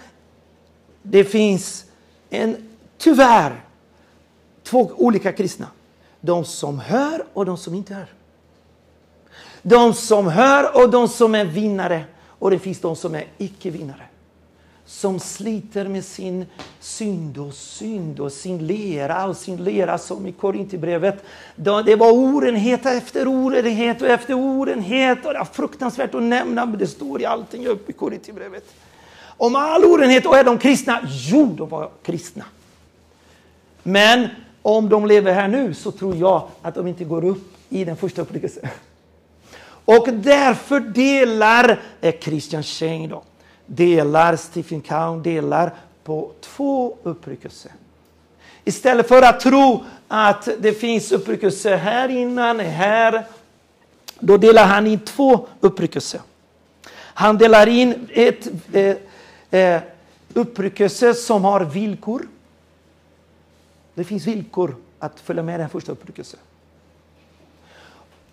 [1.01, 1.85] Det finns
[2.29, 3.63] en, tyvärr,
[4.63, 5.67] två olika kristna.
[6.21, 8.07] De som hör och de som inte hör.
[9.61, 12.03] De som hör och de som är vinnare.
[12.27, 14.03] Och det finns de som är icke-vinnare
[14.85, 16.45] som sliter med sin
[16.79, 21.23] synd och synd och sin lera och sin lera som i Korintierbrevet.
[21.55, 26.79] Det var orenhet efter orenhet och efter orenhet och det är fruktansvärt att nämna men
[26.79, 28.73] det står i allting uppe i Korintierbrevet.
[29.37, 30.99] Om all orenhet och är de kristna?
[31.03, 32.45] Jo, de var kristna.
[33.83, 34.27] Men
[34.61, 37.97] om de lever här nu så tror jag att de inte går upp i den
[37.97, 38.67] första upplevelsen.
[39.85, 41.81] Och därför delar
[42.21, 43.23] Christian Cheng då
[43.65, 47.71] delar, Stephen Cowan delar på två uppryckelser.
[48.63, 53.25] Istället för att tro att det finns uppryckelse här innan, här,
[54.19, 56.21] då delar han in två uppryckelser.
[56.93, 58.95] Han delar in ett, eh,
[59.59, 59.81] eh,
[60.33, 62.27] uppryckelse som har villkor.
[63.93, 66.39] Det finns villkor att följa med den första uppryckelsen.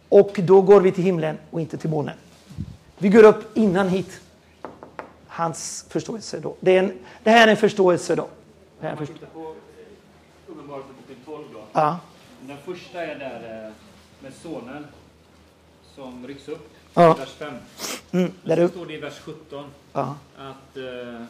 [0.08, 2.16] Och då går vi till himlen och inte till månen.
[2.98, 4.20] Vi går upp innan hit.
[5.32, 6.56] Hans förståelse då.
[6.60, 8.28] Det, är en, det här är en förståelse då.
[8.80, 11.64] Det här är Om man tittar på eh, Uppenbarelseboken 12 då.
[11.72, 11.98] ja,
[12.40, 13.72] Den första är där eh,
[14.22, 14.86] med sonen
[15.94, 16.70] som rycks upp.
[16.94, 17.14] Ja.
[17.14, 17.54] Vers 5.
[18.10, 18.70] mm, där upp.
[18.70, 21.22] står det i vers 17 Ja, att eh,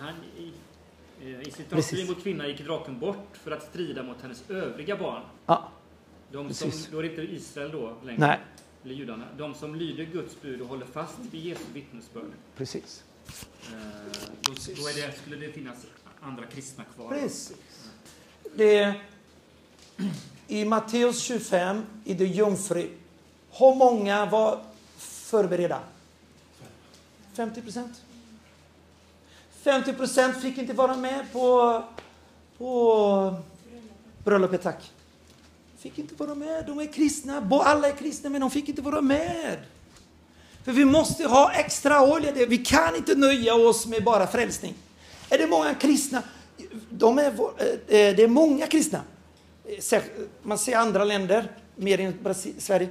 [0.00, 0.52] han i,
[1.22, 4.96] eh, i sitt avstrid mot kvinnan gick draken bort för att strida mot hennes övriga
[4.96, 5.22] barn.
[5.46, 5.68] ja,
[6.32, 6.88] De som, Precis.
[6.92, 8.38] då är det inte Israel då längre, nej,
[8.84, 9.24] eller judarna.
[9.36, 12.30] De som lyder Guds bud och håller fast vid Jesu vittnesbörd.
[12.56, 13.02] precis.
[13.26, 13.76] Eh,
[14.40, 15.76] då, då det, skulle det finnas
[16.20, 17.08] andra kristna kvar.
[17.08, 17.52] Precis.
[18.56, 18.94] Det,
[20.48, 22.90] I Matteus 25 i det jungfru.
[23.50, 24.64] Hur många var
[24.96, 25.80] förberedda?
[27.32, 28.02] 50 procent.
[29.50, 31.82] 50 procent fick inte vara med på,
[32.58, 33.34] på
[34.24, 34.92] bröllopet, tack.
[35.78, 36.66] Fick inte vara med.
[36.66, 37.48] De är kristna.
[37.50, 39.56] Alla är kristna, men de fick inte vara med.
[40.64, 42.32] För vi måste ha extra olja.
[42.32, 44.74] Vi kan inte nöja oss med bara frälsning.
[45.30, 46.22] Är det många kristna?
[46.90, 49.00] De är, eh, eh, det är många kristna.
[49.90, 50.02] Eh,
[50.42, 52.88] man ser andra länder, mer än Sverige.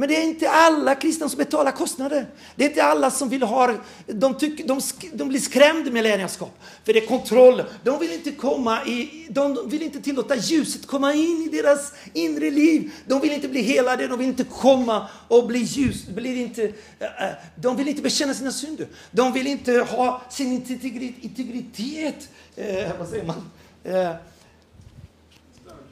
[0.00, 2.26] Men det är inte alla kristna som betalar kostnader.
[2.56, 3.74] Det är inte alla som vill ha...
[4.06, 4.80] De, tycker, de,
[5.12, 6.58] de blir skrämda med lärjungaskap.
[6.84, 7.62] För det är kontroll.
[7.84, 9.26] De vill inte komma i...
[9.30, 12.90] De vill inte tillåta ljuset komma in i deras inre liv.
[13.06, 14.08] De vill inte bli helade.
[14.08, 16.06] De vill inte komma och bli ljus.
[16.06, 16.62] Blir inte,
[16.98, 18.86] eh, eh, de vill inte bekänna sina synder.
[19.10, 22.28] De vill inte ha sin integri- integritet...
[22.56, 23.50] Eh, vad säger man?
[23.84, 24.12] Eh,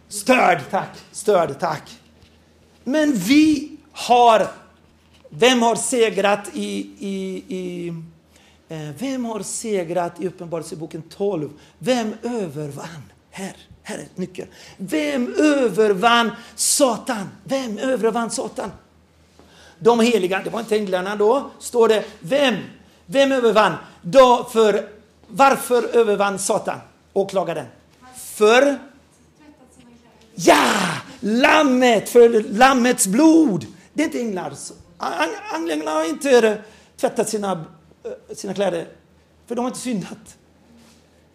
[0.09, 0.99] störd, tack.
[1.13, 1.91] Störd, tack.
[2.85, 4.49] Men vi har...
[5.29, 6.91] Vem har segrat i...
[6.99, 7.89] i, i
[8.69, 11.51] eh, vem har segrat i Uppenbarelseboken 12?
[11.79, 13.03] Vem övervann?
[13.31, 14.17] Här, här är nyckeln.
[14.17, 14.47] nyckel.
[14.77, 17.29] Vem övervann Satan?
[17.45, 18.71] Vem övervann Satan?
[19.79, 22.05] De heliga, det var inte änglarna då, står det.
[22.21, 22.55] Vem?
[23.07, 23.75] Vem övervann?
[24.03, 24.89] Då för,
[25.27, 26.79] varför övervann Satan?
[27.13, 27.67] Åklagaren.
[28.17, 28.79] För
[30.35, 30.65] Ja!
[31.21, 33.67] Lammet, för lammets blod.
[33.99, 34.53] Det är inte änglar.
[35.55, 36.55] Änglarna har inte eh,
[37.01, 37.53] tvättat sina,
[38.05, 38.89] eh, sina kläder,
[39.47, 40.37] för de har inte syndat.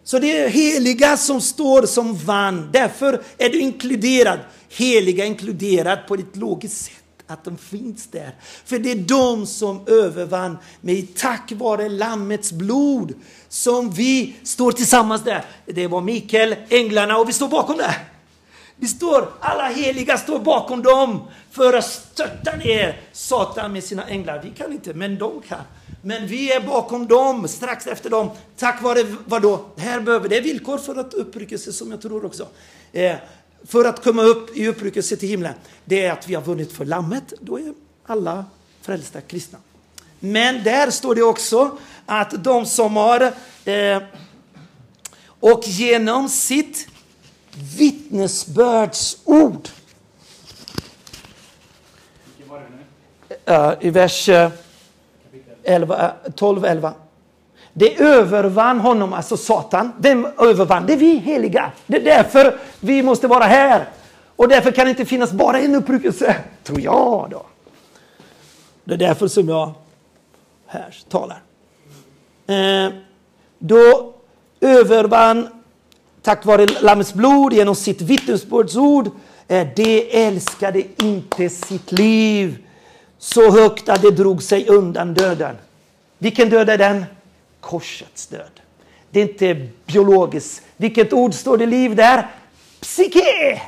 [0.04, 2.70] Så det är heliga som står som vann.
[2.72, 4.38] Därför är du inkluderad.
[4.68, 6.94] Heliga inkluderad på ett logiskt sätt.
[7.26, 8.34] Att de finns där.
[8.64, 13.12] För det är de som övervann med tack vare Lammets blod.
[13.48, 15.44] Som vi står tillsammans där.
[15.66, 17.94] Det var Mikael, änglarna och vi står bakom det.
[18.76, 24.40] Vi står, alla heliga står bakom dem för att störta ner Satan med sina änglar.
[24.44, 25.60] Vi kan inte, men de kan.
[26.02, 28.30] Men vi är bakom dem, strax efter dem.
[28.56, 29.64] Tack vare vad då?
[29.76, 32.48] Här behöver det är villkor för att uppryckelse som jag tror också.
[32.92, 33.16] Eh,
[33.66, 35.54] för att komma upp i uppryckelse till himlen.
[35.84, 37.32] Det är att vi har vunnit för lammet.
[37.40, 37.74] Då är
[38.06, 38.44] alla
[38.82, 39.58] frälsta kristna.
[40.20, 43.32] Men där står det också att de som har
[43.64, 44.02] eh,
[45.40, 46.88] och genom sitt
[47.78, 49.68] vittnesbördsord.
[53.80, 54.28] I vers
[55.62, 56.94] 11, 12, 11.
[57.72, 59.92] Det övervann honom, alltså Satan.
[59.98, 60.86] Vem övervann?
[60.86, 61.72] Det är vi heliga.
[61.86, 63.88] Det är därför vi måste vara här.
[64.36, 67.46] Och därför kan det inte finnas bara en uppryckelse, tror jag då.
[68.84, 69.72] Det är därför som jag
[70.66, 71.42] här talar.
[72.46, 72.92] Eh,
[73.58, 74.14] då
[74.60, 75.63] övervann,
[76.24, 79.10] tack vare Lammets blod, genom sitt vittnesbördsord,
[79.46, 82.56] De det älskade inte sitt liv
[83.18, 85.56] så högt att det drog sig undan döden.
[86.18, 87.04] Vilken död är den?
[87.60, 88.60] Korsets död.
[89.10, 90.62] Det är inte biologiskt.
[90.76, 92.26] Vilket ord står det liv där?
[92.80, 93.62] Psyke!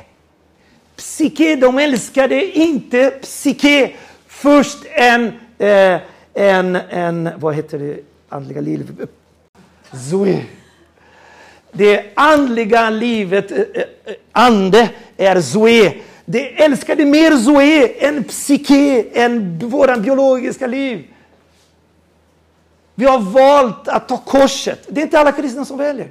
[0.95, 3.91] Psyke, de älskade inte psyke.
[4.27, 5.25] Först en,
[5.57, 5.99] eh,
[6.33, 7.99] en, en, vad heter det
[8.29, 9.07] andliga liv?
[10.09, 10.45] Zoe.
[11.77, 15.93] Det andliga livet, eh, eh, eh, ande, är Zoe.
[16.25, 21.07] Det älskade mer Zoe än psyke, än våra biologiska liv.
[22.95, 24.85] Vi har valt att ta korset.
[24.89, 26.09] Det är inte alla kristna som väljer.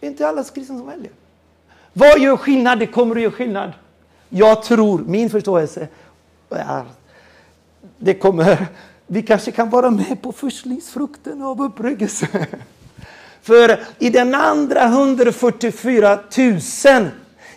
[0.00, 1.12] Det är inte alla kristna som väljer.
[1.92, 2.78] Vad gör skillnad?
[2.78, 3.72] Det kommer att göra skillnad.
[4.28, 5.88] Jag tror, min förståelse,
[6.50, 6.84] är
[7.98, 8.66] det kommer,
[9.06, 12.46] vi kanske kan vara med på förstlingsfrukten av uppryckelse.
[13.46, 17.08] För i den andra 144 000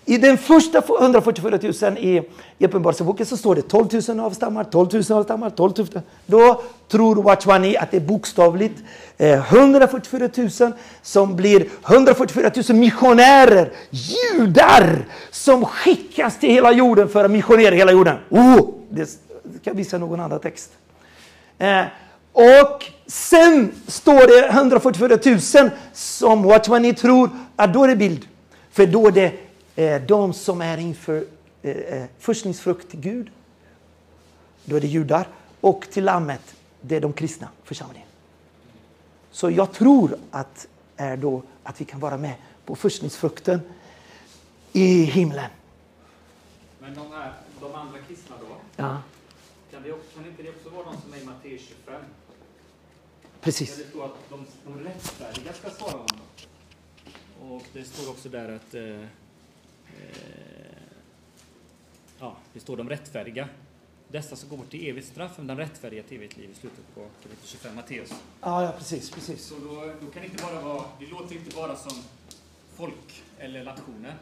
[0.05, 2.21] I den första 144 000 i
[2.61, 5.87] i Uppenbarelseboken så står det 12 000 avstammar, 12 000 avstammar, 12 000.
[6.25, 8.83] Då tror Watchwani att det är bokstavligt
[9.17, 10.29] eh, 144
[10.59, 17.75] 000 som blir 144 000 missionärer, judar som skickas till hela jorden för att missionera
[17.75, 18.17] hela jorden.
[18.29, 19.09] Oh, det
[19.61, 20.71] ska visa någon annan text.
[21.57, 21.83] Eh,
[22.31, 28.27] och sen står det 144 000 som Watchwani tror att då är det bild.
[28.71, 29.33] För då är det
[29.75, 31.25] eh, de som är inför
[31.61, 33.29] eh, eh, förstningsfrukt till Gud.
[34.65, 35.27] Då är det judar.
[35.61, 38.07] Och till lammet, det är de kristna församlingen.
[39.31, 40.67] Så jag tror att,
[40.97, 42.33] är då, att vi kan vara med
[42.65, 43.59] på förstningsfrukten
[44.73, 45.49] i himlen.
[46.79, 48.55] Men de, här, de andra kristna då?
[48.75, 48.97] Ja,
[49.71, 52.01] Kan, det, kan inte det också vara de som är i Matteus 25?
[53.41, 53.77] Precis.
[53.77, 56.19] det står att de, de rättfärdiga ska svara honom.
[57.41, 58.73] Och det står också där att...
[58.73, 59.07] Eh, eh,
[62.19, 63.49] ja, det står de rättfärdiga.
[64.07, 67.01] Dessa som går till evigt straff, men den rättfärdiga till evigt liv i slutet på
[67.01, 68.09] kapitel 25 Matteus.
[68.41, 69.45] Ja, ja precis, precis.
[69.45, 72.03] Så då, då kan det inte bara vara, det låter inte bara som
[72.75, 74.15] folk eller nationer.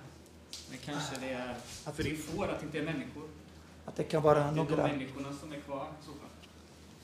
[0.70, 1.56] Men kanske det är,
[1.96, 3.30] för det är får att det inte är människor.
[3.86, 4.88] Att det kan vara Det är de några...
[4.88, 6.30] människorna som är kvar i så fall.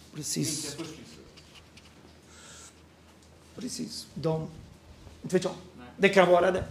[0.06, 0.78] Inte Precis.
[3.56, 4.08] Precis.
[4.14, 4.48] De...
[5.24, 5.54] Inte vet jag.
[5.78, 5.88] Nej.
[5.98, 6.64] Det kan vara det.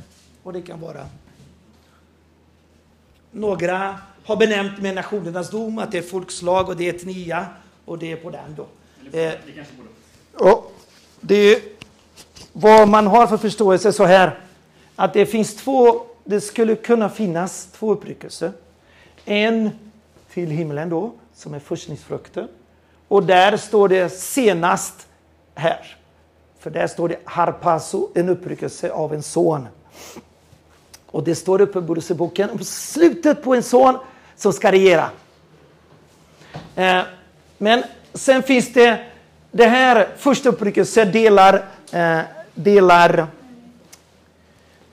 [0.43, 1.07] Och det kan vara...
[3.30, 7.47] Några har benämnt med nationernas dom att det är folkslag och det är etnia
[7.85, 8.66] och det är på den då.
[9.01, 10.45] Eller Eh, det.
[10.45, 10.72] Och
[11.20, 11.62] det,
[12.53, 14.39] vad man har för förståelse är så här
[14.97, 18.53] att det finns två, det skulle kunna finnas två uppryckelser.
[19.24, 19.70] En
[20.33, 22.49] till himlen då, som är förstningsfrukten.
[23.09, 25.07] Och där står det senast
[25.55, 25.97] här.
[26.63, 29.69] För där står det harpaso, en uppryckelse av en son.
[31.07, 33.99] Och det står uppe i Uppenbarelseboken om slutet på en son
[34.37, 35.11] som ska regera.
[36.77, 37.03] Eh,
[37.59, 37.83] men
[38.15, 39.05] sen finns det
[39.51, 42.21] det här första uppryckelsen delar, eh,
[42.55, 43.27] delar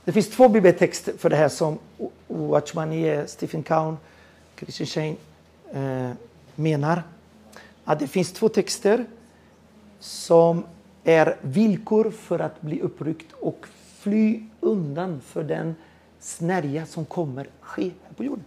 [0.06, 1.80] det finns två bibeltexter för det här som
[2.28, 3.98] Watchmanie, Stephen Cowan,
[4.60, 5.16] Christian Shane
[5.74, 6.12] eh,
[6.56, 7.04] menar.
[7.86, 9.06] Att det finns två texter
[10.00, 10.64] som
[11.04, 13.66] är villkor för att bli uppryckt och
[14.00, 15.76] fly undan för den
[16.20, 18.46] snärja som kommer ske här på jorden.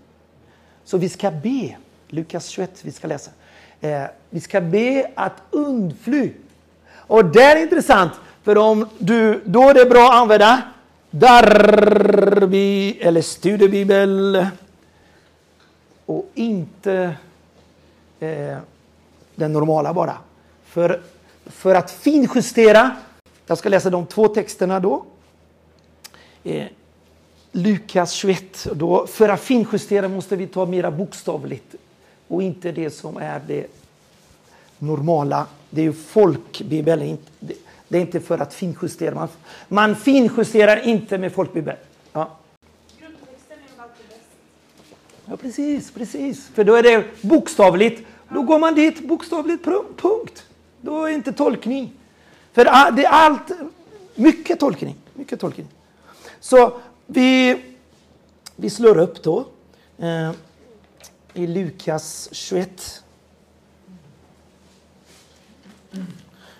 [0.84, 1.76] Så vi ska be,
[2.08, 3.30] Lukas 21, vi ska läsa.
[3.80, 6.32] Eh, vi ska be att undfly.
[6.94, 10.62] Och det är intressant, för om du, då är det bra att använda
[11.10, 14.46] Darbi eller studiebibel
[16.06, 17.16] och inte
[18.20, 18.58] eh,
[19.34, 20.16] den normala bara.
[20.64, 21.00] För,
[21.46, 22.96] för att finjustera,
[23.46, 25.04] jag ska läsa de två texterna då.
[26.44, 26.66] Eh,
[27.52, 28.66] Lukas 21.
[28.66, 31.74] Och Då, för att finjustera måste vi ta mera bokstavligt
[32.28, 33.66] och inte det som är det
[34.78, 35.46] normala.
[35.70, 37.02] Det är ju folkbibel.
[37.02, 37.30] inte-
[37.88, 39.14] det- är inte för att finjustera.
[39.14, 39.28] Man,
[39.68, 41.76] man finjusterar inte med folkbibel.
[42.12, 42.30] Ja.
[43.00, 44.20] Grundtexten är alltid bäst.
[45.26, 46.48] ja, precis, precis.
[46.48, 48.06] För då är det bokstavligt.
[48.28, 50.44] Då går man dit bokstavligt, pu- punkt.
[50.82, 51.92] Då är det inte tolkning.
[52.52, 53.50] För det är allt,
[54.14, 54.96] mycket tolkning.
[55.14, 55.66] Mycket tolkning.
[56.40, 57.62] Så vi,
[58.56, 59.46] vi slår upp då
[59.98, 60.32] eh,
[61.34, 63.02] i Lukas 21.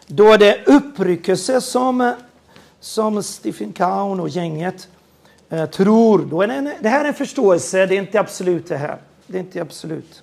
[0.07, 2.15] Då är det uppryckelse som,
[2.81, 4.89] som Stephen Cowan och gänget
[5.49, 6.19] eh, tror.
[6.19, 8.99] Då är det, en, det här är en förståelse, det är inte absolut det här.
[9.27, 10.23] Det är inte absolut.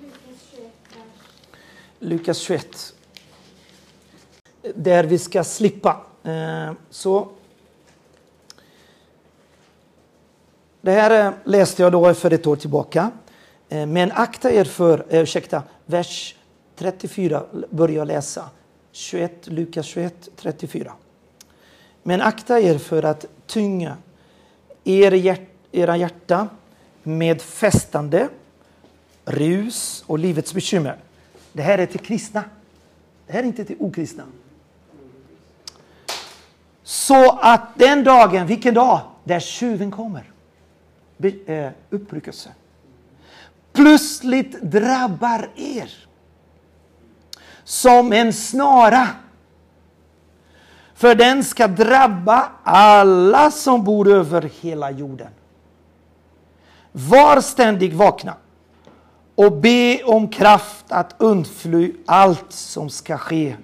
[0.00, 2.94] Lukas 21, vers Lukas 21.
[4.74, 6.00] Där vi ska slippa.
[6.22, 7.28] Eh, så.
[10.80, 13.10] Det här eh, läste jag då för ett år tillbaka.
[13.68, 16.34] Eh, men akta er för, ursäkta, vers
[16.76, 18.50] 34 börjar jag läsa.
[18.92, 20.92] 21, Lukas 21, 34.
[22.02, 23.96] Men akta er för att tynga
[24.84, 26.48] er hjärt, era hjärta
[27.02, 28.28] med festande,
[29.24, 30.98] rus och livets bekymmer.
[31.52, 32.44] Det här är till kristna.
[33.26, 34.24] Det här är inte till okristna.
[36.82, 39.00] Så att den dagen, vilken dag?
[39.24, 40.30] Där tjuven kommer.
[41.16, 42.50] Be- eh, Uppryckelse.
[43.72, 45.92] Plötsligt drabbar er.
[47.64, 49.08] Som en snara.
[50.94, 55.30] För den ska drabba alla som bor över hela jorden.
[56.92, 58.36] Var ständigt vakna
[59.34, 63.56] och be om kraft att undfly allt som ska ske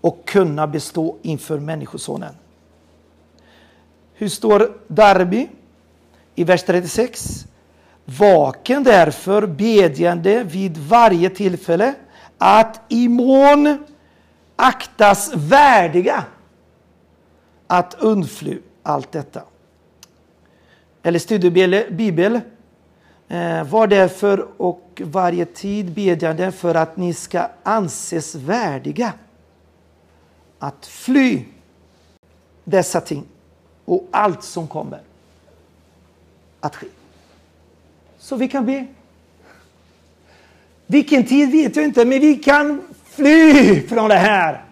[0.00, 2.34] och kunna bestå inför Människosonen.
[4.14, 5.48] Hur står Darby?
[6.34, 7.46] i vers 36.
[8.04, 11.94] Vaken därför bedjande vid varje tillfälle
[12.38, 13.84] att i mån
[14.56, 16.24] aktas värdiga
[17.66, 19.42] att undfly allt detta.
[21.02, 22.40] Eller studiebibel.
[23.32, 29.12] Eh, var därför och varje tid bedjande för att ni ska anses värdiga
[30.58, 31.44] att fly
[32.64, 33.24] dessa ting
[33.84, 35.00] och allt som kommer
[36.60, 36.86] att ske.
[38.18, 38.86] Så vi kan be.
[40.86, 44.64] Vilken tid vet jag inte, men vi kan fly från det här.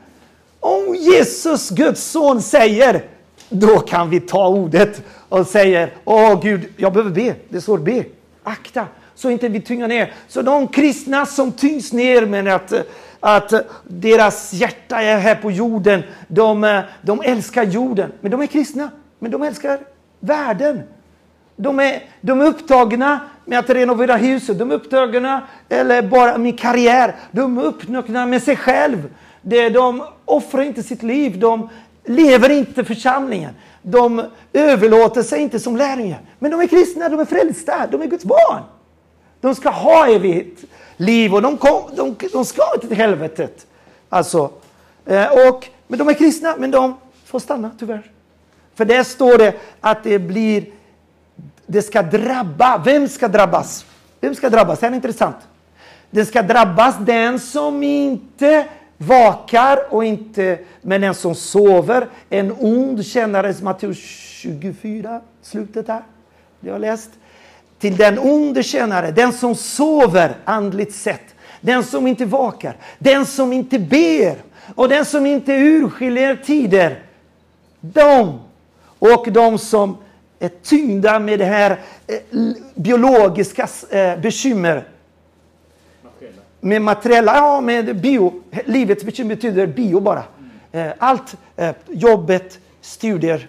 [0.60, 3.04] Om Jesus, Guds son, säger,
[3.48, 7.34] då kan vi ta ordet och säger, åh Gud, jag behöver be.
[7.48, 8.04] Det står be,
[8.50, 10.12] akta, så inte vi tyngar ner.
[10.28, 12.72] Så de kristna som tyngs ner med att,
[13.20, 13.52] att
[13.88, 19.30] deras hjärta är här på jorden, de, de älskar jorden, men de är kristna, men
[19.30, 19.78] de älskar
[20.20, 20.82] världen.
[21.56, 26.58] De är, de är upptagna med att renovera huset, de är upptagna eller bara med
[26.60, 27.14] karriär.
[27.30, 29.10] De är upptagna med sig själv.
[29.72, 31.68] De offrar inte sitt liv, de
[32.04, 33.54] lever inte församlingen.
[33.82, 34.22] De
[34.52, 36.20] överlåter sig inte som lärjungar.
[36.38, 38.62] Men de är kristna, de är frälsta, de är Guds barn.
[39.40, 40.64] De ska ha evigt
[40.96, 43.66] liv och de, kom, de, de ska inte till helvetet.
[44.08, 44.50] Alltså,
[45.06, 48.10] eh, och, men de är kristna, men de får stanna tyvärr.
[48.74, 50.66] För där står det att det blir
[51.66, 52.82] det ska drabba.
[52.84, 53.84] Vem ska drabbas?
[54.20, 54.80] Vem ska drabbas?
[54.80, 55.36] Det är intressant.
[56.10, 58.66] Det ska drabbas den som inte
[59.02, 62.08] vakar och inte, men den som sover.
[62.30, 66.02] En ond tjänare, Matteus 24, slutet där,
[66.60, 67.10] Det har jag läst.
[67.78, 71.34] Till den onde tjänare, den som sover andligt sett.
[71.60, 74.36] Den som inte vakar, den som inte ber
[74.74, 77.02] och den som inte urskiljer tider.
[77.80, 78.40] De
[78.98, 79.96] och de som
[80.38, 82.16] är tyngda med det här eh,
[82.74, 84.84] biologiska eh, bekymmer.
[86.60, 88.42] Med materiella, ja med bio.
[88.64, 90.24] Livets bekymmer betyder bio bara.
[90.72, 93.48] Eh, allt, eh, jobbet, studier.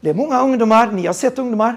[0.00, 1.76] Det är många ungdomar, ni har sett ungdomar,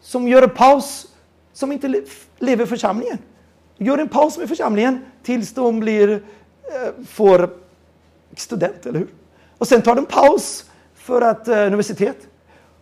[0.00, 1.06] som gör en paus,
[1.52, 2.02] som inte
[2.38, 3.18] lever i församlingen.
[3.76, 7.50] Gör en paus med församlingen tills de blir, eh, får
[8.36, 9.08] student, eller hur?
[9.58, 12.16] Och sen tar de paus för att universitet.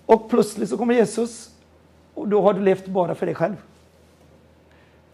[0.07, 1.51] Och plötsligt så kommer Jesus
[2.15, 3.57] och då har du levt bara för dig själv.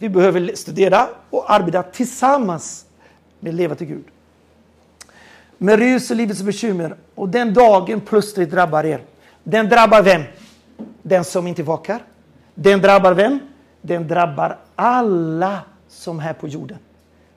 [0.02, 2.86] Vi behöver studera och arbeta tillsammans
[3.40, 4.04] med att leva till Gud.
[5.58, 9.00] Med rus och livets bekymmer och den dagen plötsligt drabbar er.
[9.44, 10.22] Den drabbar vem?
[11.02, 12.02] Den som inte vakar.
[12.54, 13.38] Den drabbar vem?
[13.80, 16.78] Den drabbar alla som är på jorden.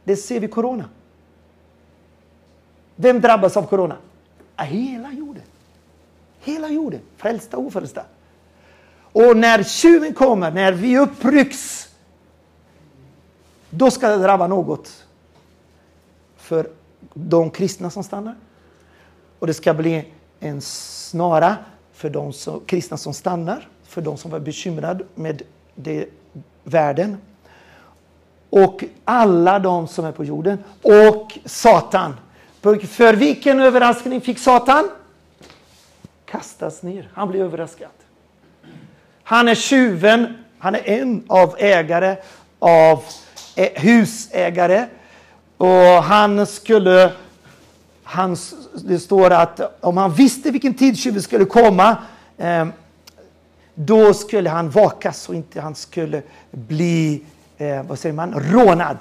[0.03, 0.85] Det ser vi corona.
[2.95, 3.95] Vem drabbas av corona?
[4.57, 5.43] Hela jorden.
[6.43, 8.03] Hela jorden, frälsta och ofrälsta.
[9.11, 11.84] Och när tjuven kommer, när vi upprycks,
[13.77, 15.05] då ska det drabba något
[16.37, 16.69] för
[17.13, 18.35] de kristna som stannar.
[19.39, 21.55] Och det ska bli en snara
[21.93, 25.41] för de som, kristna som stannar, för de som var bekymrade med
[25.75, 26.05] det,
[26.63, 27.17] världen.
[28.49, 30.57] Och alla de som är på jorden.
[30.81, 32.13] Och Satan.
[32.61, 34.89] För vilken överraskning fick Satan?
[36.25, 37.09] kastas ner.
[37.13, 37.89] Han blir överraskad.
[39.23, 40.33] Han är tjuven.
[40.57, 42.17] Han är en av ägare
[42.59, 43.03] av
[43.55, 44.85] husägare.
[45.57, 47.11] Och han skulle...
[48.07, 48.37] Han,
[48.73, 51.97] det står att om han visste vilken tid tjuven skulle komma
[52.37, 52.65] eh,
[53.75, 57.21] då skulle han vaka så inte han skulle bli,
[57.57, 58.97] eh, vad säger man, rånad.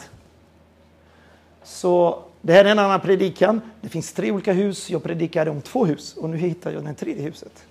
[1.64, 3.61] Så det här är en annan predikan.
[3.80, 4.90] Det finns tre olika hus.
[4.90, 7.64] Jag predikade om två hus och nu hittar jag det tredje huset.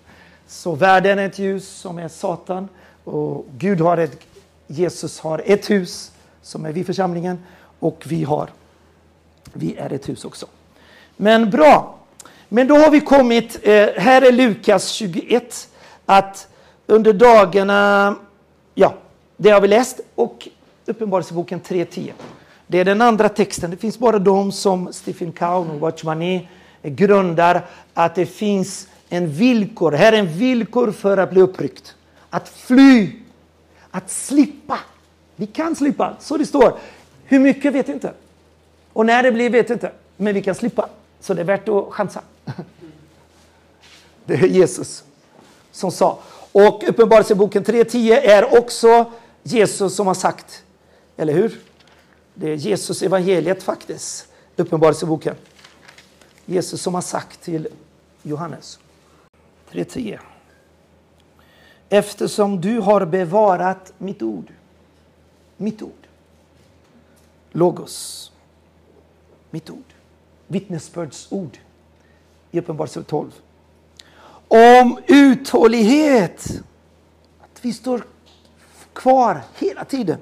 [0.47, 2.69] Så världen är ett ljus som är Satan
[3.03, 4.19] och Gud har ett,
[4.67, 6.11] Jesus har ett hus
[6.43, 7.39] som är vi församlingen
[7.79, 8.49] och vi har,
[9.53, 10.45] vi är ett hus också.
[11.17, 11.99] Men bra.
[12.49, 15.69] Men då har vi kommit, eh, här är Lukas 21,
[16.05, 16.47] att
[16.87, 18.15] under dagarna,
[18.75, 18.93] ja,
[19.37, 20.47] det har vi läst och
[20.85, 22.11] Uppenbarelseboken 3.10.
[22.67, 23.71] Det är den andra texten.
[23.71, 26.49] Det finns bara de som Stephen Cowan och Watchmani
[26.81, 29.91] grundar att det finns en villkor.
[29.91, 31.95] Här är en villkor för att bli uppryckt.
[32.29, 33.11] Att fly.
[33.91, 34.79] Att slippa.
[35.35, 36.15] Vi kan slippa.
[36.19, 36.77] Så det står.
[37.25, 38.13] Hur mycket vet vi inte.
[38.93, 39.91] Och när det blir vet vi inte.
[40.17, 40.89] Men vi kan slippa.
[41.19, 42.21] Så det är värt att chansa.
[44.25, 45.03] Det är Jesus
[45.71, 46.19] som sa.
[46.51, 49.11] Och Uppenbarelseboken 3.10 är också
[49.43, 50.63] Jesus som har sagt.
[51.17, 51.59] Eller hur?
[52.33, 55.35] Det är Jesus evangeliet faktiskt, Uppenbarelseboken.
[56.45, 57.67] Jesus som har sagt till
[58.23, 58.79] Johannes
[59.71, 60.19] 3.10.
[61.89, 64.51] eftersom du har bevarat mitt ord.
[65.63, 66.07] Mitt ord.
[67.51, 68.31] Logos.
[69.49, 69.93] Mitt ord.
[70.47, 71.57] Vittnesbördsord
[72.51, 73.31] i Uppenbarelse 12.
[74.47, 76.61] Om uthållighet.
[77.41, 78.03] Att vi står
[78.93, 80.19] kvar hela tiden.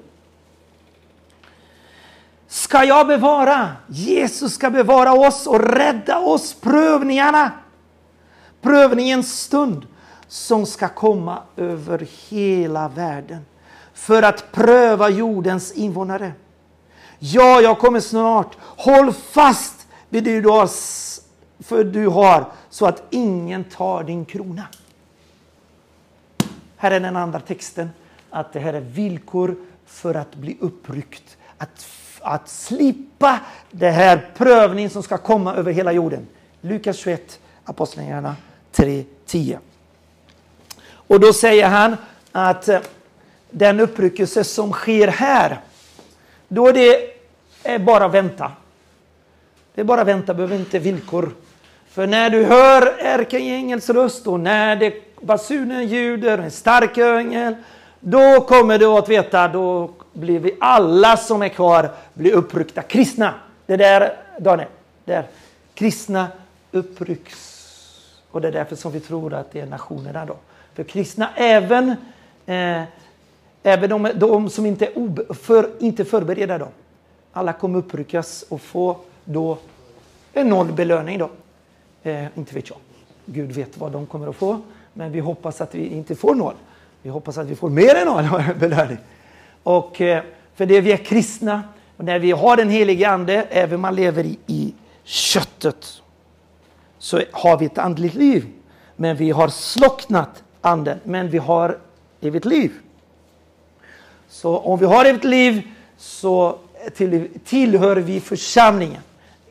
[2.46, 3.76] Ska jag bevara?
[3.86, 7.50] Jesus ska bevara oss och rädda oss prövningarna.
[8.60, 9.86] Prövningens stund
[10.28, 13.44] som ska komma över hela världen
[14.02, 16.32] för att pröva jordens invånare.
[17.18, 18.56] Ja, jag kommer snart.
[18.60, 20.70] Håll fast vid det du har,
[21.62, 24.66] för du har så att ingen tar din krona.
[26.76, 27.90] Här är den andra texten.
[28.30, 31.36] Att det här är villkor för att bli uppryckt.
[31.58, 31.86] Att,
[32.20, 33.40] att slippa
[33.70, 36.26] det här prövningen som ska komma över hela jorden.
[36.60, 38.36] Lukas 21, Apostlagärningarna
[38.72, 39.58] 3, 10.
[40.90, 41.96] Och då säger han
[42.32, 42.80] att eh,
[43.52, 45.60] den uppryckelse som sker här,
[46.48, 47.08] då är det
[47.64, 48.52] bara bara vänta.
[49.74, 51.30] Det är bara vänta, behöver inte villkor.
[51.88, 57.54] För när du hör ärkeängelns röst och när det basunen ljuder, en stark ängel,
[58.00, 63.34] då kommer du att veta, då blir vi alla som är kvar blir uppryckta kristna.
[63.66, 64.68] Det där, Daniel,
[65.04, 65.26] där.
[65.74, 66.26] Kristna
[66.70, 67.58] upprycks.
[68.30, 70.36] Och det är därför som vi tror att det är nationerna då.
[70.74, 71.96] För kristna, även,
[72.46, 72.82] eh,
[73.62, 76.68] även de, de, som inte är för, inte förbereder dem.
[77.32, 79.58] Alla kommer uppryckas och få då
[80.32, 81.30] en nollbelöning då.
[82.02, 82.78] Eh, inte vet jag.
[83.24, 84.60] Gud vet vad de kommer att få.
[84.92, 86.54] Men vi hoppas att vi inte får noll.
[87.02, 88.24] Vi hoppas att vi får mer än noll
[88.60, 88.98] belöning.
[89.62, 90.22] Och eh,
[90.54, 91.62] för det vi är kristna,
[91.96, 96.02] och när vi har den helige ande, även om man lever i, i köttet,
[96.98, 98.46] så har vi ett andligt liv.
[98.96, 101.78] Men vi har slocknat anden, men vi har
[102.20, 102.72] evigt liv.
[104.32, 105.62] Så om vi har ett liv
[105.98, 106.58] så
[107.44, 109.02] tillhör vi församlingen.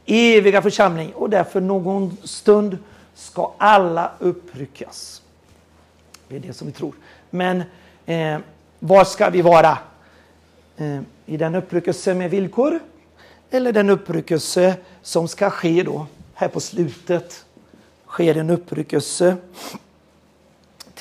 [0.06, 1.14] Eviga församling.
[1.14, 2.78] Och därför någon stund
[3.16, 5.22] ska alla uppryckas.
[6.28, 6.94] Det är det som vi tror.
[7.30, 7.64] Men
[8.06, 8.38] eh,
[8.80, 9.78] var ska vi vara?
[10.78, 12.80] Eh, I den uppryckelse med villkor?
[13.52, 17.46] Eller den uppryckelse som ska ske då här på slutet?
[18.08, 19.38] Sker en uppryckelse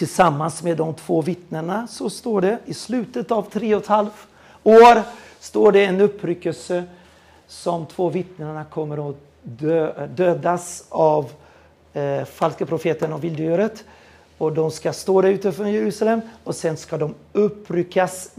[0.00, 4.26] tillsammans med de två vittnena så står det i slutet av tre och ett halvt
[4.62, 5.02] år
[5.40, 6.84] står det en uppryckelse
[7.46, 11.30] som två vittnena kommer att dö, dödas av
[11.92, 13.84] eh, falska profeten och vilddjuret.
[14.38, 18.30] Och de ska stå där ute från Jerusalem och sen ska de uppryckas.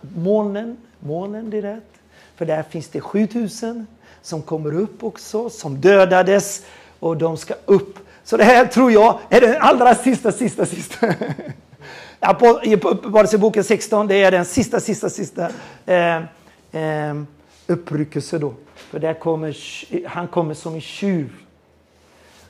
[0.00, 1.92] Molnen, molnen det är rätt.
[2.36, 3.86] För där finns det 7000
[4.22, 6.62] som kommer upp också, som dödades
[6.98, 7.98] och de ska upp
[8.28, 11.06] så det här tror jag är den allra sista, sista, sista.
[12.62, 15.48] I Uppenbarelseboken 16, det är den sista, sista, sista
[15.86, 17.14] eh, eh,
[17.66, 18.54] uppryckelse då.
[18.74, 19.56] För där kommer,
[20.08, 21.32] han kommer som en tjuv.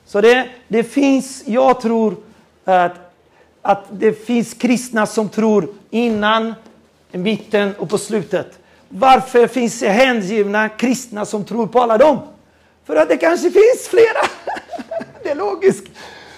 [0.06, 2.16] Så det, det finns, jag tror
[2.64, 3.12] att,
[3.62, 6.54] att det finns kristna som tror innan,
[7.12, 8.58] mitten och på slutet.
[8.88, 12.18] Varför finns det hängivna kristna som tror på alla dem?
[12.84, 14.28] För att det kanske finns flera.
[15.28, 15.86] det logiskt.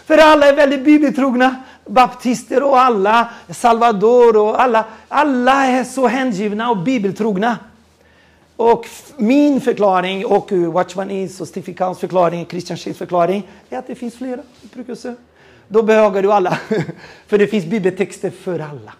[0.04, 1.56] För alla är väldigt bibeltrogna.
[1.86, 4.84] Baptister och alla, Salvador och alla.
[5.08, 7.58] Alla är så hängivna och bibeltrogna.
[8.56, 8.86] Och
[9.16, 13.94] min förklaring och Watchman Is och Stephen Counts förklaring, Christian Shades förklaring är att det
[13.94, 15.16] finns flera uttryckelser.
[15.68, 16.58] Då behagar du alla.
[17.26, 18.92] för det finns bibeltexter för alla.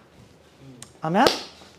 [1.01, 1.27] Amen.